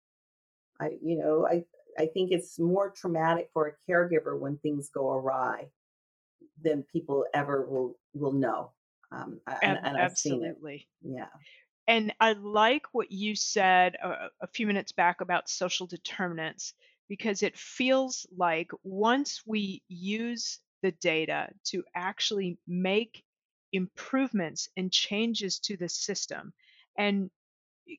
I, 0.80 0.90
you 1.02 1.18
know, 1.18 1.46
I 1.46 1.64
I 1.98 2.06
think 2.06 2.32
it's 2.32 2.58
more 2.58 2.90
traumatic 2.90 3.50
for 3.52 3.66
a 3.66 3.90
caregiver 3.90 4.38
when 4.38 4.56
things 4.58 4.88
go 4.88 5.12
awry 5.12 5.68
than 6.62 6.84
people 6.84 7.26
ever 7.34 7.66
will 7.66 7.98
will 8.14 8.32
know. 8.32 8.72
Um, 9.10 9.40
and, 9.62 9.78
and 9.82 9.96
Absolutely. 9.96 10.88
Yeah. 11.02 11.26
And 11.86 12.14
I 12.20 12.32
like 12.32 12.86
what 12.92 13.10
you 13.10 13.34
said 13.34 13.96
a, 14.02 14.28
a 14.40 14.46
few 14.46 14.66
minutes 14.66 14.92
back 14.92 15.20
about 15.20 15.50
social 15.50 15.86
determinants 15.86 16.74
because 17.08 17.42
it 17.42 17.58
feels 17.58 18.26
like 18.36 18.70
once 18.84 19.42
we 19.44 19.82
use 19.88 20.60
the 20.82 20.92
data 20.92 21.48
to 21.64 21.84
actually 21.94 22.58
make 22.66 23.22
improvements 23.72 24.68
and 24.76 24.90
changes 24.92 25.58
to 25.58 25.76
the 25.76 25.88
system, 25.88 26.52
and 26.96 27.30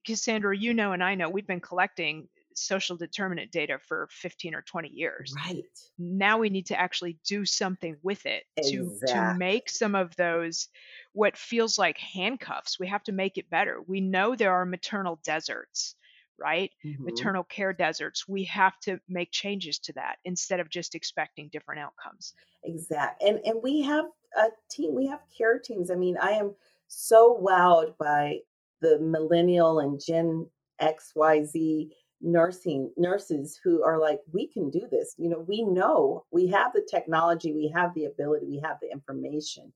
Cassandra, 0.05 0.57
you 0.57 0.73
know, 0.73 0.93
and 0.93 1.03
I 1.03 1.15
know 1.15 1.29
we've 1.29 1.47
been 1.47 1.59
collecting 1.59 2.27
social 2.57 2.97
determinant 2.97 3.51
data 3.51 3.79
for 3.87 4.07
15 4.11 4.55
or 4.55 4.61
20 4.61 4.89
years. 4.89 5.33
Right. 5.45 5.63
Now 5.97 6.37
we 6.37 6.49
need 6.49 6.67
to 6.67 6.79
actually 6.79 7.17
do 7.25 7.45
something 7.45 7.97
with 8.01 8.25
it 8.25 8.43
exactly. 8.57 9.07
to 9.07 9.13
to 9.13 9.35
make 9.37 9.69
some 9.69 9.95
of 9.95 10.15
those 10.15 10.67
what 11.13 11.37
feels 11.37 11.77
like 11.77 11.97
handcuffs. 11.97 12.79
We 12.79 12.87
have 12.87 13.03
to 13.03 13.11
make 13.11 13.37
it 13.37 13.49
better. 13.49 13.81
We 13.87 14.01
know 14.01 14.35
there 14.35 14.53
are 14.53 14.65
maternal 14.65 15.19
deserts 15.23 15.95
right? 16.39 16.71
Mm-hmm. 16.83 17.05
Maternal 17.05 17.43
care 17.43 17.73
deserts. 17.73 18.27
We 18.27 18.43
have 18.45 18.77
to 18.81 18.99
make 19.07 19.31
changes 19.31 19.79
to 19.79 19.93
that 19.93 20.15
instead 20.25 20.59
of 20.59 20.69
just 20.69 20.95
expecting 20.95 21.49
different 21.51 21.81
outcomes. 21.81 22.33
Exactly. 22.63 23.29
And 23.29 23.39
and 23.45 23.59
we 23.61 23.81
have 23.81 24.05
a 24.35 24.47
team, 24.69 24.95
we 24.95 25.07
have 25.07 25.19
care 25.37 25.59
teams. 25.59 25.91
I 25.91 25.95
mean, 25.95 26.17
I 26.21 26.31
am 26.31 26.55
so 26.87 27.39
wowed 27.41 27.97
by 27.97 28.39
the 28.81 28.99
millennial 28.99 29.79
and 29.79 29.99
Gen 30.03 30.47
XYZ 30.81 31.89
nursing 32.23 32.91
nurses 32.97 33.59
who 33.63 33.83
are 33.83 33.99
like, 33.99 34.19
we 34.31 34.47
can 34.47 34.69
do 34.69 34.87
this. 34.89 35.13
You 35.17 35.29
know, 35.29 35.45
we 35.47 35.63
know 35.63 36.25
we 36.31 36.47
have 36.47 36.71
the 36.73 36.87
technology, 36.89 37.53
we 37.53 37.71
have 37.75 37.93
the 37.93 38.05
ability, 38.05 38.47
we 38.47 38.61
have 38.63 38.77
the 38.81 38.89
information. 38.89 39.71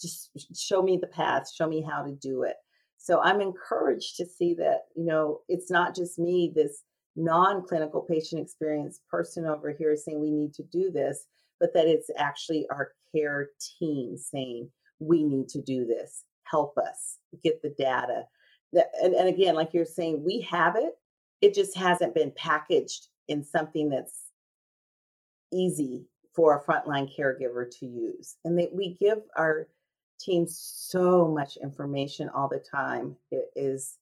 Just 0.00 0.30
show 0.56 0.82
me 0.82 0.98
the 1.00 1.06
path, 1.06 1.52
show 1.54 1.68
me 1.68 1.82
how 1.82 2.02
to 2.02 2.12
do 2.12 2.42
it. 2.42 2.56
So 2.96 3.20
I'm 3.20 3.40
encouraged 3.40 4.16
to 4.16 4.26
see 4.26 4.54
that, 4.54 4.84
you 4.96 5.04
know, 5.04 5.40
it's 5.48 5.70
not 5.70 5.94
just 5.94 6.18
me, 6.18 6.50
this 6.54 6.82
non 7.16 7.66
clinical 7.66 8.00
patient 8.00 8.40
experience 8.40 9.00
person 9.10 9.44
over 9.46 9.70
here 9.70 9.94
saying 9.96 10.20
we 10.20 10.30
need 10.30 10.54
to 10.54 10.62
do 10.64 10.90
this, 10.90 11.26
but 11.60 11.74
that 11.74 11.86
it's 11.86 12.10
actually 12.16 12.66
our 12.70 12.92
care 13.14 13.50
team 13.78 14.16
saying 14.16 14.70
we 14.98 15.22
need 15.22 15.48
to 15.50 15.60
do 15.60 15.86
this. 15.86 16.24
Help 16.44 16.76
us 16.78 17.18
get 17.42 17.62
the 17.62 17.74
data. 17.78 18.24
And, 18.72 19.14
and 19.14 19.28
again, 19.28 19.54
like 19.54 19.72
you're 19.72 19.84
saying, 19.84 20.24
we 20.24 20.40
have 20.50 20.76
it, 20.76 20.94
it 21.44 21.52
just 21.52 21.76
hasn't 21.76 22.14
been 22.14 22.32
packaged 22.34 23.08
in 23.28 23.44
something 23.44 23.90
that's 23.90 24.28
easy 25.52 26.06
for 26.34 26.56
a 26.56 26.64
frontline 26.64 27.06
caregiver 27.14 27.70
to 27.78 27.86
use. 27.86 28.36
And 28.46 28.58
that 28.58 28.74
we 28.74 28.96
give 28.98 29.18
our 29.36 29.68
teams 30.18 30.58
so 30.58 31.28
much 31.28 31.58
information 31.58 32.30
all 32.30 32.48
the 32.48 32.64
time. 32.72 33.14
It 33.30 33.50
is 33.54 33.98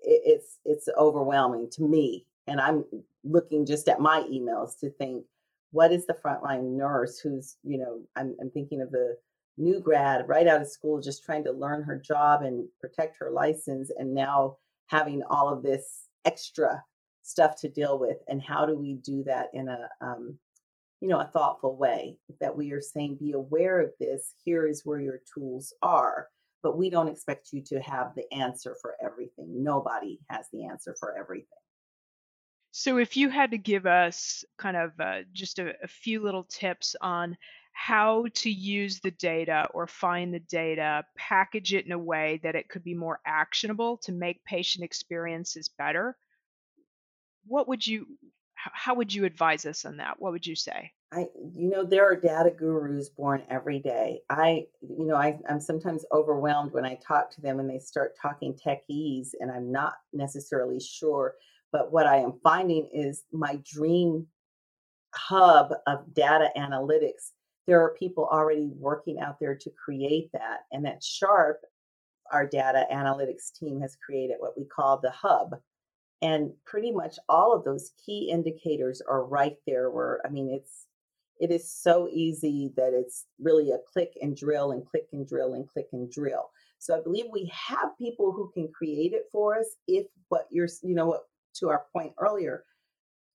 it's 0.00 0.60
it's 0.64 0.88
overwhelming 0.96 1.68
to 1.68 1.82
me 1.82 2.24
and 2.46 2.60
i'm 2.60 2.84
looking 3.24 3.66
just 3.66 3.88
at 3.88 4.00
my 4.00 4.22
emails 4.32 4.78
to 4.78 4.90
think 4.90 5.24
what 5.72 5.92
is 5.92 6.06
the 6.06 6.14
frontline 6.14 6.76
nurse 6.76 7.18
who's 7.18 7.56
you 7.64 7.76
know 7.78 8.00
i'm, 8.16 8.34
I'm 8.40 8.50
thinking 8.50 8.80
of 8.80 8.92
the 8.92 9.16
new 9.58 9.80
grad 9.80 10.28
right 10.28 10.46
out 10.46 10.62
of 10.62 10.68
school 10.68 11.00
just 11.00 11.24
trying 11.24 11.42
to 11.44 11.52
learn 11.52 11.82
her 11.82 11.98
job 11.98 12.42
and 12.42 12.66
protect 12.80 13.16
her 13.18 13.30
license 13.30 13.90
and 13.98 14.14
now 14.14 14.56
having 14.88 15.22
all 15.30 15.48
of 15.48 15.62
this 15.62 16.06
extra 16.24 16.82
stuff 17.22 17.56
to 17.60 17.68
deal 17.68 17.98
with 17.98 18.18
and 18.28 18.42
how 18.42 18.66
do 18.66 18.76
we 18.76 18.94
do 18.94 19.22
that 19.24 19.48
in 19.54 19.68
a 19.68 19.88
um, 20.00 20.38
you 21.00 21.08
know, 21.08 21.20
a 21.20 21.26
thoughtful 21.26 21.76
way 21.76 22.16
that 22.40 22.56
we 22.56 22.72
are 22.72 22.80
saying, 22.80 23.18
be 23.20 23.32
aware 23.32 23.80
of 23.80 23.90
this. 24.00 24.34
Here 24.44 24.66
is 24.66 24.84
where 24.84 25.00
your 25.00 25.20
tools 25.32 25.72
are. 25.82 26.28
But 26.62 26.76
we 26.76 26.90
don't 26.90 27.08
expect 27.08 27.52
you 27.52 27.62
to 27.66 27.80
have 27.80 28.14
the 28.16 28.30
answer 28.32 28.76
for 28.82 28.96
everything. 29.02 29.62
Nobody 29.62 30.18
has 30.28 30.46
the 30.52 30.66
answer 30.66 30.96
for 30.98 31.16
everything. 31.16 31.46
So, 32.72 32.98
if 32.98 33.16
you 33.16 33.28
had 33.28 33.52
to 33.52 33.58
give 33.58 33.86
us 33.86 34.44
kind 34.58 34.76
of 34.76 34.90
uh, 34.98 35.20
just 35.32 35.60
a, 35.60 35.74
a 35.82 35.88
few 35.88 36.20
little 36.20 36.44
tips 36.44 36.96
on 37.00 37.36
how 37.78 38.26
to 38.34 38.50
use 38.50 38.98
the 38.98 39.12
data 39.12 39.68
or 39.72 39.86
find 39.86 40.34
the 40.34 40.40
data, 40.40 41.04
package 41.16 41.72
it 41.72 41.86
in 41.86 41.92
a 41.92 41.98
way 41.98 42.40
that 42.42 42.56
it 42.56 42.68
could 42.68 42.82
be 42.82 42.92
more 42.92 43.20
actionable 43.24 43.98
to 43.98 44.10
make 44.10 44.44
patient 44.44 44.84
experiences 44.84 45.70
better, 45.78 46.16
what 47.46 47.68
would 47.68 47.86
you 47.86 48.04
how 48.56 48.96
would 48.96 49.14
you 49.14 49.24
advise 49.24 49.64
us 49.64 49.84
on 49.84 49.98
that? 49.98 50.16
What 50.18 50.32
would 50.32 50.44
you 50.44 50.56
say? 50.56 50.90
I, 51.12 51.26
you 51.54 51.70
know, 51.70 51.84
there 51.84 52.04
are 52.04 52.16
data 52.16 52.50
gurus 52.50 53.10
born 53.10 53.44
every 53.48 53.78
day. 53.78 54.22
I, 54.28 54.66
you 54.82 55.06
know, 55.06 55.14
I, 55.14 55.38
I'm 55.48 55.60
sometimes 55.60 56.04
overwhelmed 56.12 56.72
when 56.72 56.84
I 56.84 56.96
talk 56.96 57.30
to 57.36 57.40
them 57.40 57.60
and 57.60 57.70
they 57.70 57.78
start 57.78 58.16
talking 58.20 58.54
techies, 58.54 59.28
and 59.38 59.52
I'm 59.52 59.70
not 59.70 59.94
necessarily 60.12 60.80
sure. 60.80 61.36
But 61.70 61.92
what 61.92 62.08
I 62.08 62.16
am 62.16 62.40
finding 62.42 62.88
is 62.92 63.22
my 63.32 63.60
dream 63.64 64.26
hub 65.14 65.72
of 65.86 66.12
data 66.12 66.50
analytics. 66.56 67.30
There 67.68 67.82
are 67.82 67.94
people 67.98 68.26
already 68.32 68.70
working 68.74 69.20
out 69.20 69.38
there 69.38 69.54
to 69.54 69.70
create 69.70 70.32
that, 70.32 70.60
and 70.72 70.88
at 70.88 71.04
Sharp, 71.04 71.60
our 72.32 72.46
data 72.46 72.86
analytics 72.90 73.52
team 73.56 73.80
has 73.82 73.96
created 74.04 74.36
what 74.38 74.56
we 74.56 74.64
call 74.64 74.98
the 74.98 75.10
hub, 75.10 75.54
and 76.22 76.50
pretty 76.64 76.90
much 76.90 77.16
all 77.28 77.54
of 77.54 77.64
those 77.64 77.92
key 78.04 78.30
indicators 78.32 79.02
are 79.06 79.24
right 79.24 79.56
there. 79.66 79.90
Where 79.90 80.20
I 80.24 80.30
mean, 80.30 80.48
it's 80.50 80.86
it 81.40 81.50
is 81.50 81.70
so 81.70 82.08
easy 82.10 82.72
that 82.76 82.94
it's 82.94 83.26
really 83.38 83.70
a 83.70 83.78
click 83.92 84.12
and 84.22 84.34
drill 84.34 84.72
and 84.72 84.86
click 84.86 85.08
and 85.12 85.28
drill 85.28 85.52
and 85.52 85.68
click 85.68 85.88
and 85.92 86.10
drill. 86.10 86.50
So 86.78 86.96
I 86.96 87.02
believe 87.02 87.26
we 87.30 87.52
have 87.68 87.98
people 87.98 88.32
who 88.32 88.50
can 88.54 88.68
create 88.68 89.12
it 89.12 89.24
for 89.30 89.58
us 89.58 89.66
if 89.86 90.06
what 90.30 90.46
you're, 90.50 90.68
you 90.82 90.94
know, 90.94 91.06
what 91.06 91.24
to 91.56 91.68
our 91.68 91.84
point 91.92 92.12
earlier, 92.18 92.64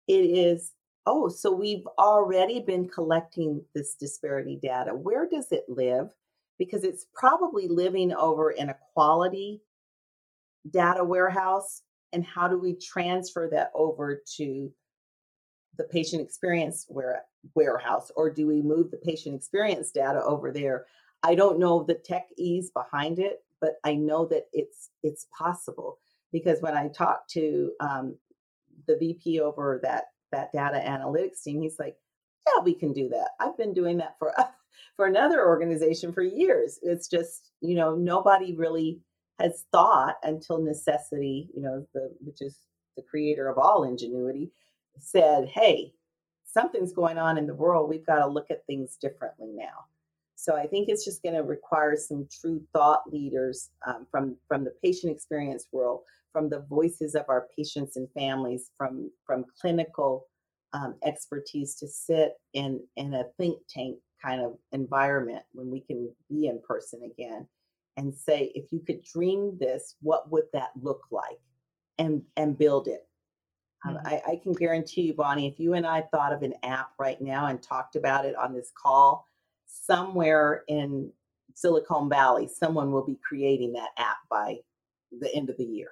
it 0.07 0.13
is, 0.13 0.73
oh, 1.07 1.29
so 1.29 1.53
we've 1.53 1.87
already 1.99 2.61
been 2.61 2.89
collecting 2.89 3.63
this 3.75 3.95
disparity 3.95 4.59
data. 4.63 4.95
Where 4.95 5.29
does 5.29 5.51
it 5.53 5.65
live? 5.69 6.11
Because 6.59 6.85
it's 6.85 7.07
probably 7.15 7.69
living 7.69 8.13
over 8.13 8.51
in 8.51 8.69
a 8.69 8.77
quality 8.93 9.63
data 10.71 11.03
warehouse. 11.03 11.83
And 12.13 12.25
how 12.25 12.49
do 12.49 12.59
we 12.59 12.75
transfer 12.75 13.49
that 13.53 13.71
over 13.75 14.23
to 14.37 14.73
the 15.79 15.85
patient 15.85 16.21
experience 16.21 16.85
where, 16.89 17.23
warehouse 17.55 18.11
or 18.17 18.31
do 18.31 18.47
we 18.47 18.61
move 18.61 18.91
the 18.91 18.99
patient 18.99 19.35
experience 19.35 19.91
data 19.91 20.23
over 20.25 20.53
there 20.53 20.85
i 21.23 21.35
don't 21.35 21.59
know 21.59 21.83
the 21.83 21.95
tech 21.95 22.27
ease 22.37 22.71
behind 22.71 23.19
it 23.19 23.43
but 23.61 23.77
i 23.85 23.95
know 23.95 24.27
that 24.27 24.47
it's 24.53 24.91
it's 25.03 25.27
possible 25.37 25.99
because 26.33 26.61
when 26.61 26.77
i 26.77 26.89
talked 26.89 27.31
to 27.31 27.73
um, 27.81 28.15
the 28.87 28.97
vp 28.99 29.41
over 29.41 29.81
that 29.83 30.09
that 30.33 30.53
data 30.53 30.83
analytics 30.87 31.43
team 31.43 31.63
he's 31.63 31.79
like 31.79 31.97
yeah 32.47 32.63
we 32.63 32.75
can 32.75 32.93
do 32.93 33.09
that 33.09 33.31
i've 33.41 33.57
been 33.57 33.75
doing 33.75 33.97
that 33.99 34.17
for 34.19 34.33
for 34.97 35.07
another 35.07 35.47
organization 35.47 36.13
for 36.13 36.23
years 36.23 36.79
it's 36.83 37.09
just 37.09 37.53
you 37.61 37.75
know 37.75 37.95
nobody 37.95 38.55
really 38.55 39.01
has 39.39 39.65
thought 39.73 40.17
until 40.23 40.61
necessity 40.61 41.49
you 41.55 41.63
know 41.63 41.87
the 41.95 42.11
which 42.21 42.41
is 42.41 42.59
the 42.97 43.03
creator 43.03 43.49
of 43.49 43.59
all 43.59 43.85
ingenuity 43.85 44.51
said, 44.99 45.49
hey, 45.49 45.93
something's 46.45 46.93
going 46.93 47.19
on 47.19 47.39
in 47.39 47.47
the 47.47 47.55
world. 47.55 47.89
We've 47.89 48.07
got 48.07 48.19
to 48.19 48.27
look 48.27 48.51
at 48.51 48.67
things 48.67 48.97
differently 49.01 49.51
now. 49.53 49.87
So 50.37 50.57
I 50.57 50.67
think 50.67 50.89
it's 50.89 51.05
just 51.05 51.23
going 51.23 51.35
to 51.35 51.43
require 51.43 51.97
some 51.97 52.27
true 52.41 52.63
thought 52.73 53.03
leaders 53.07 53.71
um, 53.87 54.07
from 54.11 54.37
from 54.49 54.65
the 54.65 54.73
patient 54.83 55.13
experience 55.13 55.67
world, 55.71 56.01
from 56.33 56.49
the 56.49 56.65
voices 56.69 57.15
of 57.15 57.25
our 57.29 57.49
patients 57.57 57.97
and 57.97 58.09
families, 58.13 58.71
from 58.77 59.11
from 59.27 59.45
clinical 59.61 60.27
um, 60.73 60.95
expertise 61.05 61.75
to 61.77 61.89
sit 61.89 62.35
in 62.55 62.81
in 62.97 63.15
a 63.15 63.25
think 63.39 63.59
tank 63.69 63.99
kind 64.23 64.43
of 64.43 64.57
environment 64.73 65.43
when 65.53 65.71
we 65.71 65.81
can 65.81 66.11
be 66.29 66.47
in 66.47 66.61
person 66.67 67.01
again 67.05 67.47
and 67.97 68.15
say, 68.15 68.53
if 68.55 68.71
you 68.71 68.81
could 68.81 69.03
dream 69.03 69.57
this, 69.59 69.97
what 70.01 70.31
would 70.31 70.45
that 70.53 70.71
look 70.81 71.03
like, 71.11 71.41
and 71.99 72.23
and 72.37 72.59
build 72.59 72.89
it 72.89 73.07
um, 73.87 73.95
mm-hmm. 73.95 74.07
I, 74.07 74.23
I, 74.33 74.41
can 74.43 74.53
guarantee 74.53 75.03
you, 75.03 75.15
Bonnie, 75.15 75.47
if 75.47 75.59
you 75.59 75.75
and 75.75 75.87
I 75.87 76.03
thought 76.13 76.33
of 76.33 76.43
an 76.43 76.55
app 76.63 76.91
right 76.99 77.21
now 77.21 77.47
and 77.47 77.63
talked 77.63 77.97
about 77.97 78.27
it 78.27 78.37
on 78.37 78.53
this 78.53 78.71
call, 78.81 79.27
somewhere 79.67 80.65
in 80.69 81.11
Silicon 81.55 82.09
Valley, 82.09 82.49
someone 82.49 82.93
will 82.93 83.05
be 83.05 83.19
creating 83.27 83.73
that 83.73 83.91
app 83.97 84.19
by 84.31 84.59
the 85.21 85.35
end 85.35 85.51
of 85.51 85.57
the 85.57 85.65
year. 85.65 85.89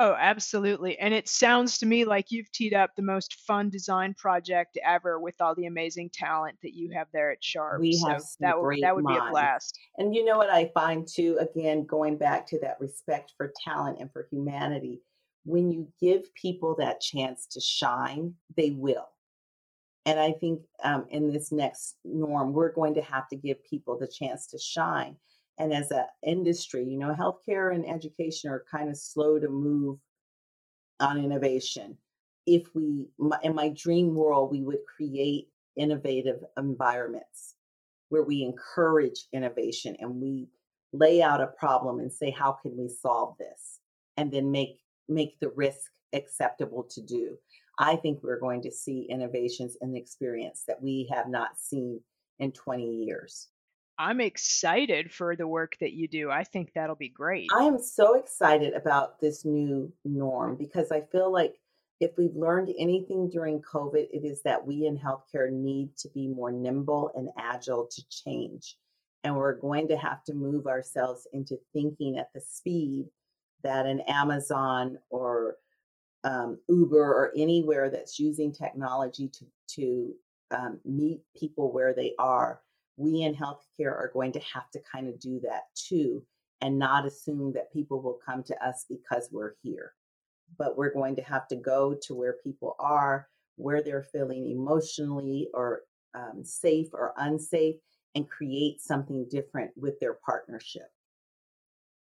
Oh, 0.00 0.14
absolutely. 0.16 0.96
And 0.98 1.12
it 1.12 1.28
sounds 1.28 1.78
to 1.78 1.86
me 1.86 2.04
like 2.04 2.30
you've 2.30 2.52
teed 2.52 2.72
up 2.72 2.90
the 2.94 3.02
most 3.02 3.34
fun 3.46 3.68
design 3.68 4.14
project 4.14 4.78
ever 4.84 5.18
with 5.18 5.34
all 5.40 5.56
the 5.56 5.66
amazing 5.66 6.10
talent 6.12 6.56
that 6.62 6.74
you 6.74 6.90
have 6.92 7.08
there 7.12 7.32
at 7.32 7.42
Sharp. 7.42 7.80
We 7.80 8.00
have 8.06 8.22
so 8.22 8.36
that 8.40 8.60
would 8.60 8.78
that 8.82 8.94
would 8.94 9.04
minds. 9.04 9.22
be 9.22 9.26
a 9.26 9.30
blast. 9.30 9.78
And 9.96 10.14
you 10.14 10.24
know 10.24 10.38
what 10.38 10.50
I 10.50 10.70
find 10.72 11.06
too, 11.06 11.38
again, 11.40 11.84
going 11.84 12.16
back 12.16 12.46
to 12.48 12.60
that 12.60 12.76
respect 12.80 13.32
for 13.36 13.52
talent 13.64 13.98
and 13.98 14.12
for 14.12 14.28
humanity, 14.30 15.00
when 15.44 15.72
you 15.72 15.88
give 16.00 16.32
people 16.34 16.76
that 16.78 17.00
chance 17.00 17.46
to 17.52 17.60
shine, 17.60 18.34
they 18.56 18.70
will. 18.70 19.08
And 20.06 20.20
I 20.20 20.32
think 20.32 20.62
um, 20.84 21.06
in 21.10 21.32
this 21.32 21.50
next 21.50 21.96
norm, 22.04 22.52
we're 22.52 22.72
going 22.72 22.94
to 22.94 23.02
have 23.02 23.28
to 23.28 23.36
give 23.36 23.64
people 23.64 23.98
the 23.98 24.06
chance 24.06 24.46
to 24.48 24.58
shine. 24.58 25.16
And 25.58 25.72
as 25.72 25.90
an 25.90 26.04
industry, 26.24 26.84
you 26.84 26.98
know, 26.98 27.14
healthcare 27.14 27.74
and 27.74 27.88
education 27.88 28.50
are 28.50 28.64
kind 28.70 28.88
of 28.88 28.96
slow 28.96 29.38
to 29.38 29.48
move 29.48 29.98
on 31.00 31.22
innovation. 31.22 31.96
If 32.46 32.74
we, 32.74 33.08
in 33.42 33.54
my 33.54 33.70
dream 33.70 34.14
world, 34.14 34.50
we 34.50 34.62
would 34.62 34.78
create 34.96 35.48
innovative 35.76 36.40
environments 36.56 37.54
where 38.08 38.22
we 38.22 38.42
encourage 38.42 39.24
innovation 39.32 39.96
and 40.00 40.20
we 40.20 40.48
lay 40.92 41.22
out 41.22 41.40
a 41.40 41.48
problem 41.48 41.98
and 41.98 42.12
say, 42.12 42.30
how 42.30 42.52
can 42.52 42.76
we 42.76 42.88
solve 42.88 43.36
this? 43.38 43.80
And 44.16 44.32
then 44.32 44.50
make 44.50 44.80
make 45.08 45.38
the 45.40 45.50
risk 45.50 45.90
acceptable 46.12 46.82
to 46.84 47.00
do. 47.02 47.36
I 47.78 47.96
think 47.96 48.22
we're 48.22 48.40
going 48.40 48.62
to 48.62 48.70
see 48.70 49.06
innovations 49.08 49.76
in 49.80 49.96
experience 49.96 50.64
that 50.66 50.82
we 50.82 51.08
have 51.12 51.28
not 51.28 51.58
seen 51.58 52.00
in 52.38 52.52
20 52.52 53.04
years. 53.04 53.48
I'm 53.98 54.20
excited 54.20 55.12
for 55.12 55.34
the 55.34 55.48
work 55.48 55.76
that 55.80 55.92
you 55.92 56.06
do. 56.06 56.30
I 56.30 56.44
think 56.44 56.72
that'll 56.74 56.96
be 56.96 57.08
great. 57.08 57.48
I 57.56 57.64
am 57.64 57.78
so 57.80 58.14
excited 58.18 58.74
about 58.74 59.20
this 59.20 59.44
new 59.44 59.92
norm 60.04 60.56
because 60.56 60.92
I 60.92 61.00
feel 61.10 61.32
like 61.32 61.54
if 62.00 62.12
we've 62.16 62.36
learned 62.36 62.72
anything 62.78 63.28
during 63.28 63.60
COVID, 63.60 64.06
it 64.12 64.24
is 64.24 64.40
that 64.42 64.64
we 64.64 64.86
in 64.86 64.96
healthcare 64.96 65.50
need 65.50 65.96
to 65.98 66.08
be 66.10 66.28
more 66.28 66.52
nimble 66.52 67.10
and 67.16 67.28
agile 67.36 67.88
to 67.90 68.02
change. 68.08 68.76
And 69.24 69.34
we're 69.34 69.58
going 69.58 69.88
to 69.88 69.96
have 69.96 70.22
to 70.24 70.34
move 70.34 70.68
ourselves 70.68 71.26
into 71.32 71.58
thinking 71.72 72.18
at 72.18 72.32
the 72.32 72.40
speed 72.40 73.06
that 73.64 73.86
an 73.86 74.00
Amazon 74.06 74.98
or 75.10 75.56
um, 76.22 76.58
Uber 76.68 77.02
or 77.02 77.32
anywhere 77.36 77.90
that's 77.90 78.18
using 78.18 78.52
technology 78.52 79.28
to 79.28 79.44
to 79.74 80.14
um, 80.50 80.80
meet 80.84 81.20
people 81.38 81.72
where 81.72 81.92
they 81.92 82.14
are, 82.18 82.60
we 82.98 83.22
in 83.22 83.34
healthcare 83.34 83.92
are 83.92 84.10
going 84.12 84.32
to 84.32 84.40
have 84.40 84.70
to 84.72 84.80
kind 84.92 85.08
of 85.08 85.18
do 85.20 85.40
that 85.40 85.62
too, 85.74 86.24
and 86.60 86.78
not 86.78 87.06
assume 87.06 87.52
that 87.52 87.72
people 87.72 88.02
will 88.02 88.18
come 88.24 88.42
to 88.42 88.66
us 88.66 88.84
because 88.88 89.28
we're 89.32 89.54
here. 89.62 89.94
But 90.58 90.76
we're 90.76 90.92
going 90.92 91.16
to 91.16 91.22
have 91.22 91.46
to 91.48 91.56
go 91.56 91.94
to 92.02 92.14
where 92.14 92.36
people 92.44 92.74
are, 92.78 93.28
where 93.56 93.82
they're 93.82 94.08
feeling 94.12 94.50
emotionally 94.50 95.48
or 95.54 95.82
um, 96.14 96.42
safe 96.44 96.88
or 96.92 97.14
unsafe, 97.16 97.76
and 98.14 98.28
create 98.28 98.80
something 98.80 99.26
different 99.30 99.70
with 99.76 100.00
their 100.00 100.14
partnership. 100.14 100.90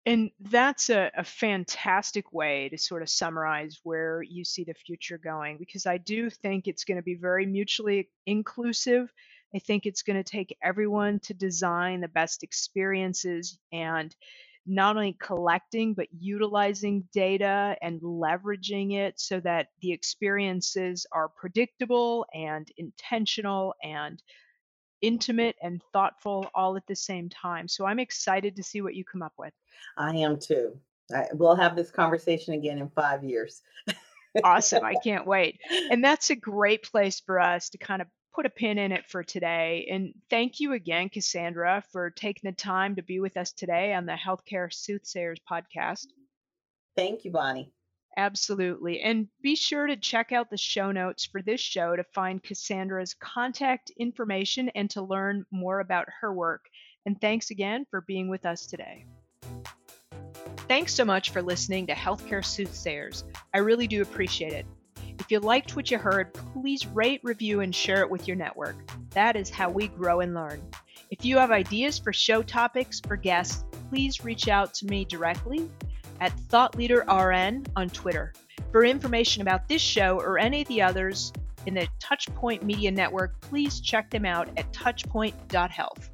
And 0.08 0.32
that's 0.40 0.90
a, 0.90 1.12
a 1.18 1.24
fantastic 1.26 2.32
way 2.32 2.70
to 2.70 2.78
sort 2.78 3.02
of 3.02 3.10
summarize 3.10 3.82
where 3.84 4.22
you 4.22 4.46
see 4.46 4.64
the 4.64 4.74
future 4.74 5.18
going 5.18 5.58
because 5.58 5.86
I 5.86 5.98
do 5.98 6.30
think 6.30 6.66
it's 6.66 6.86
going 6.86 6.96
to 6.96 7.04
be 7.04 7.16
very 7.16 7.46
mutually 7.46 8.10
inclusive. 8.26 9.12
I 9.56 9.60
think 9.60 9.86
it's 9.86 10.04
going 10.04 10.22
to 10.22 10.30
take 10.30 10.58
everyone 10.62 11.20
to 11.22 11.34
design 11.34 12.02
the 12.02 12.08
best 12.08 12.44
experiences 12.44 13.58
and 13.72 14.16
not 14.66 14.98
only 14.98 15.16
collecting 15.20 15.94
but 15.94 16.08
utilizing 16.20 17.08
data 17.14 17.78
and 17.82 18.02
leveraging 18.02 18.94
it 18.94 19.20
so 19.20 19.40
that 19.40 19.68
the 19.82 19.94
experiences 19.94 21.06
are 21.12 21.30
predictable 21.30 22.26
and 22.34 22.70
intentional 22.78 23.74
and 23.82 24.22
intimate 25.02 25.56
and 25.62 25.82
thoughtful 25.94 26.50
all 26.54 26.76
at 26.76 26.86
the 26.88 26.96
same 26.96 27.30
time. 27.30 27.68
So 27.68 27.86
I'm 27.86 28.00
excited 28.00 28.56
to 28.58 28.64
see 28.64 28.82
what 28.82 28.96
you 28.96 29.06
come 29.06 29.22
up 29.22 29.34
with. 29.38 29.54
I 29.98 30.16
am 30.18 30.38
too. 30.38 30.78
I, 31.16 31.28
we'll 31.34 31.56
have 31.56 31.76
this 31.76 31.92
conversation 31.92 32.54
again 32.54 32.80
in 32.80 32.90
five 32.90 33.24
years. 33.24 33.62
awesome. 34.44 34.84
I 34.84 34.96
can't 35.04 35.26
wait. 35.26 35.60
And 35.90 36.04
that's 36.04 36.30
a 36.30 36.36
great 36.36 36.84
place 36.84 37.22
for 37.22 37.40
us 37.40 37.70
to 37.70 37.78
kind 37.78 38.02
of 38.02 38.08
put 38.38 38.46
a 38.46 38.50
pin 38.52 38.78
in 38.78 38.92
it 38.92 39.04
for 39.08 39.24
today. 39.24 39.88
And 39.90 40.14
thank 40.30 40.60
you 40.60 40.74
again, 40.74 41.10
Cassandra, 41.10 41.84
for 41.92 42.12
taking 42.12 42.48
the 42.48 42.56
time 42.56 42.96
to 42.96 43.02
be 43.02 43.20
with 43.20 43.36
us 43.36 43.52
today 43.52 43.96
on 43.96 44.06
the 44.06 44.14
Healthcare 44.14 44.72
Soothsayers 44.72 45.40
podcast. 45.50 46.06
Thank 46.96 47.26
you, 47.26 47.32
Bonnie. 47.32 47.72
Absolutely. 48.16 49.02
And 49.02 49.28
be 49.42 49.56
sure 49.56 49.88
to 49.88 49.98
check 49.98 50.32
out 50.32 50.52
the 50.52 50.58
show 50.58 50.92
notes 50.92 51.26
for 51.26 51.42
this 51.42 51.60
show 51.60 51.96
to 51.96 52.04
find 52.14 52.44
Cassandra's 52.44 53.16
contact 53.16 53.92
information 53.98 54.70
and 54.76 54.88
to 54.92 55.02
learn 55.02 55.44
more 55.50 55.80
about 55.80 56.06
her 56.22 56.32
work. 56.32 56.62
And 57.08 57.20
thanks 57.20 57.50
again 57.50 57.88
for 57.90 58.02
being 58.02 58.30
with 58.30 58.46
us 58.46 58.68
today. 58.68 59.06
Thanks 60.68 60.94
so 60.94 61.06
much 61.06 61.32
for 61.32 61.42
listening 61.42 61.88
to 61.88 61.94
Healthcare 61.94 62.46
Soothsayers. 62.46 63.24
I 63.52 63.60
really 63.60 63.88
do 63.88 64.04
appreciate 64.04 64.54
it. 64.54 64.68
If 65.20 65.32
you 65.32 65.40
liked 65.40 65.76
what 65.76 65.92
you 65.92 65.98
heard, 65.98 66.34
please 66.34 66.86
rate, 66.88 67.22
review, 67.24 67.62
and 67.62 67.74
share 67.76 68.02
it 68.02 68.10
with 68.10 68.28
your 68.28 68.38
network. 68.38 68.76
That 69.12 69.36
is 69.36 69.50
how 69.50 69.70
we 69.70 69.88
grow 69.88 70.22
and 70.22 70.34
learn. 70.34 70.62
If 71.10 71.26
you 71.26 71.38
have 71.38 71.52
ideas 71.52 71.98
for 71.98 72.14
show 72.14 72.42
topics 72.44 73.02
or 73.10 73.16
guests, 73.16 73.66
please 73.90 74.24
reach 74.24 74.48
out 74.48 74.74
to 74.76 74.86
me 74.86 75.06
directly 75.06 75.70
at 76.22 76.36
ThoughtLeaderRN 76.50 77.68
on 77.76 77.90
Twitter. 77.90 78.34
For 78.72 78.84
information 78.84 79.42
about 79.42 79.68
this 79.68 79.82
show 79.82 80.20
or 80.20 80.38
any 80.38 80.62
of 80.62 80.68
the 80.68 80.82
others 80.82 81.32
in 81.66 81.74
the 81.74 81.88
Touchpoint 82.00 82.64
Media 82.64 82.92
Network, 82.92 83.40
please 83.42 83.80
check 83.80 84.10
them 84.10 84.26
out 84.26 84.50
at 84.58 84.72
touchpoint.health. 84.72 86.10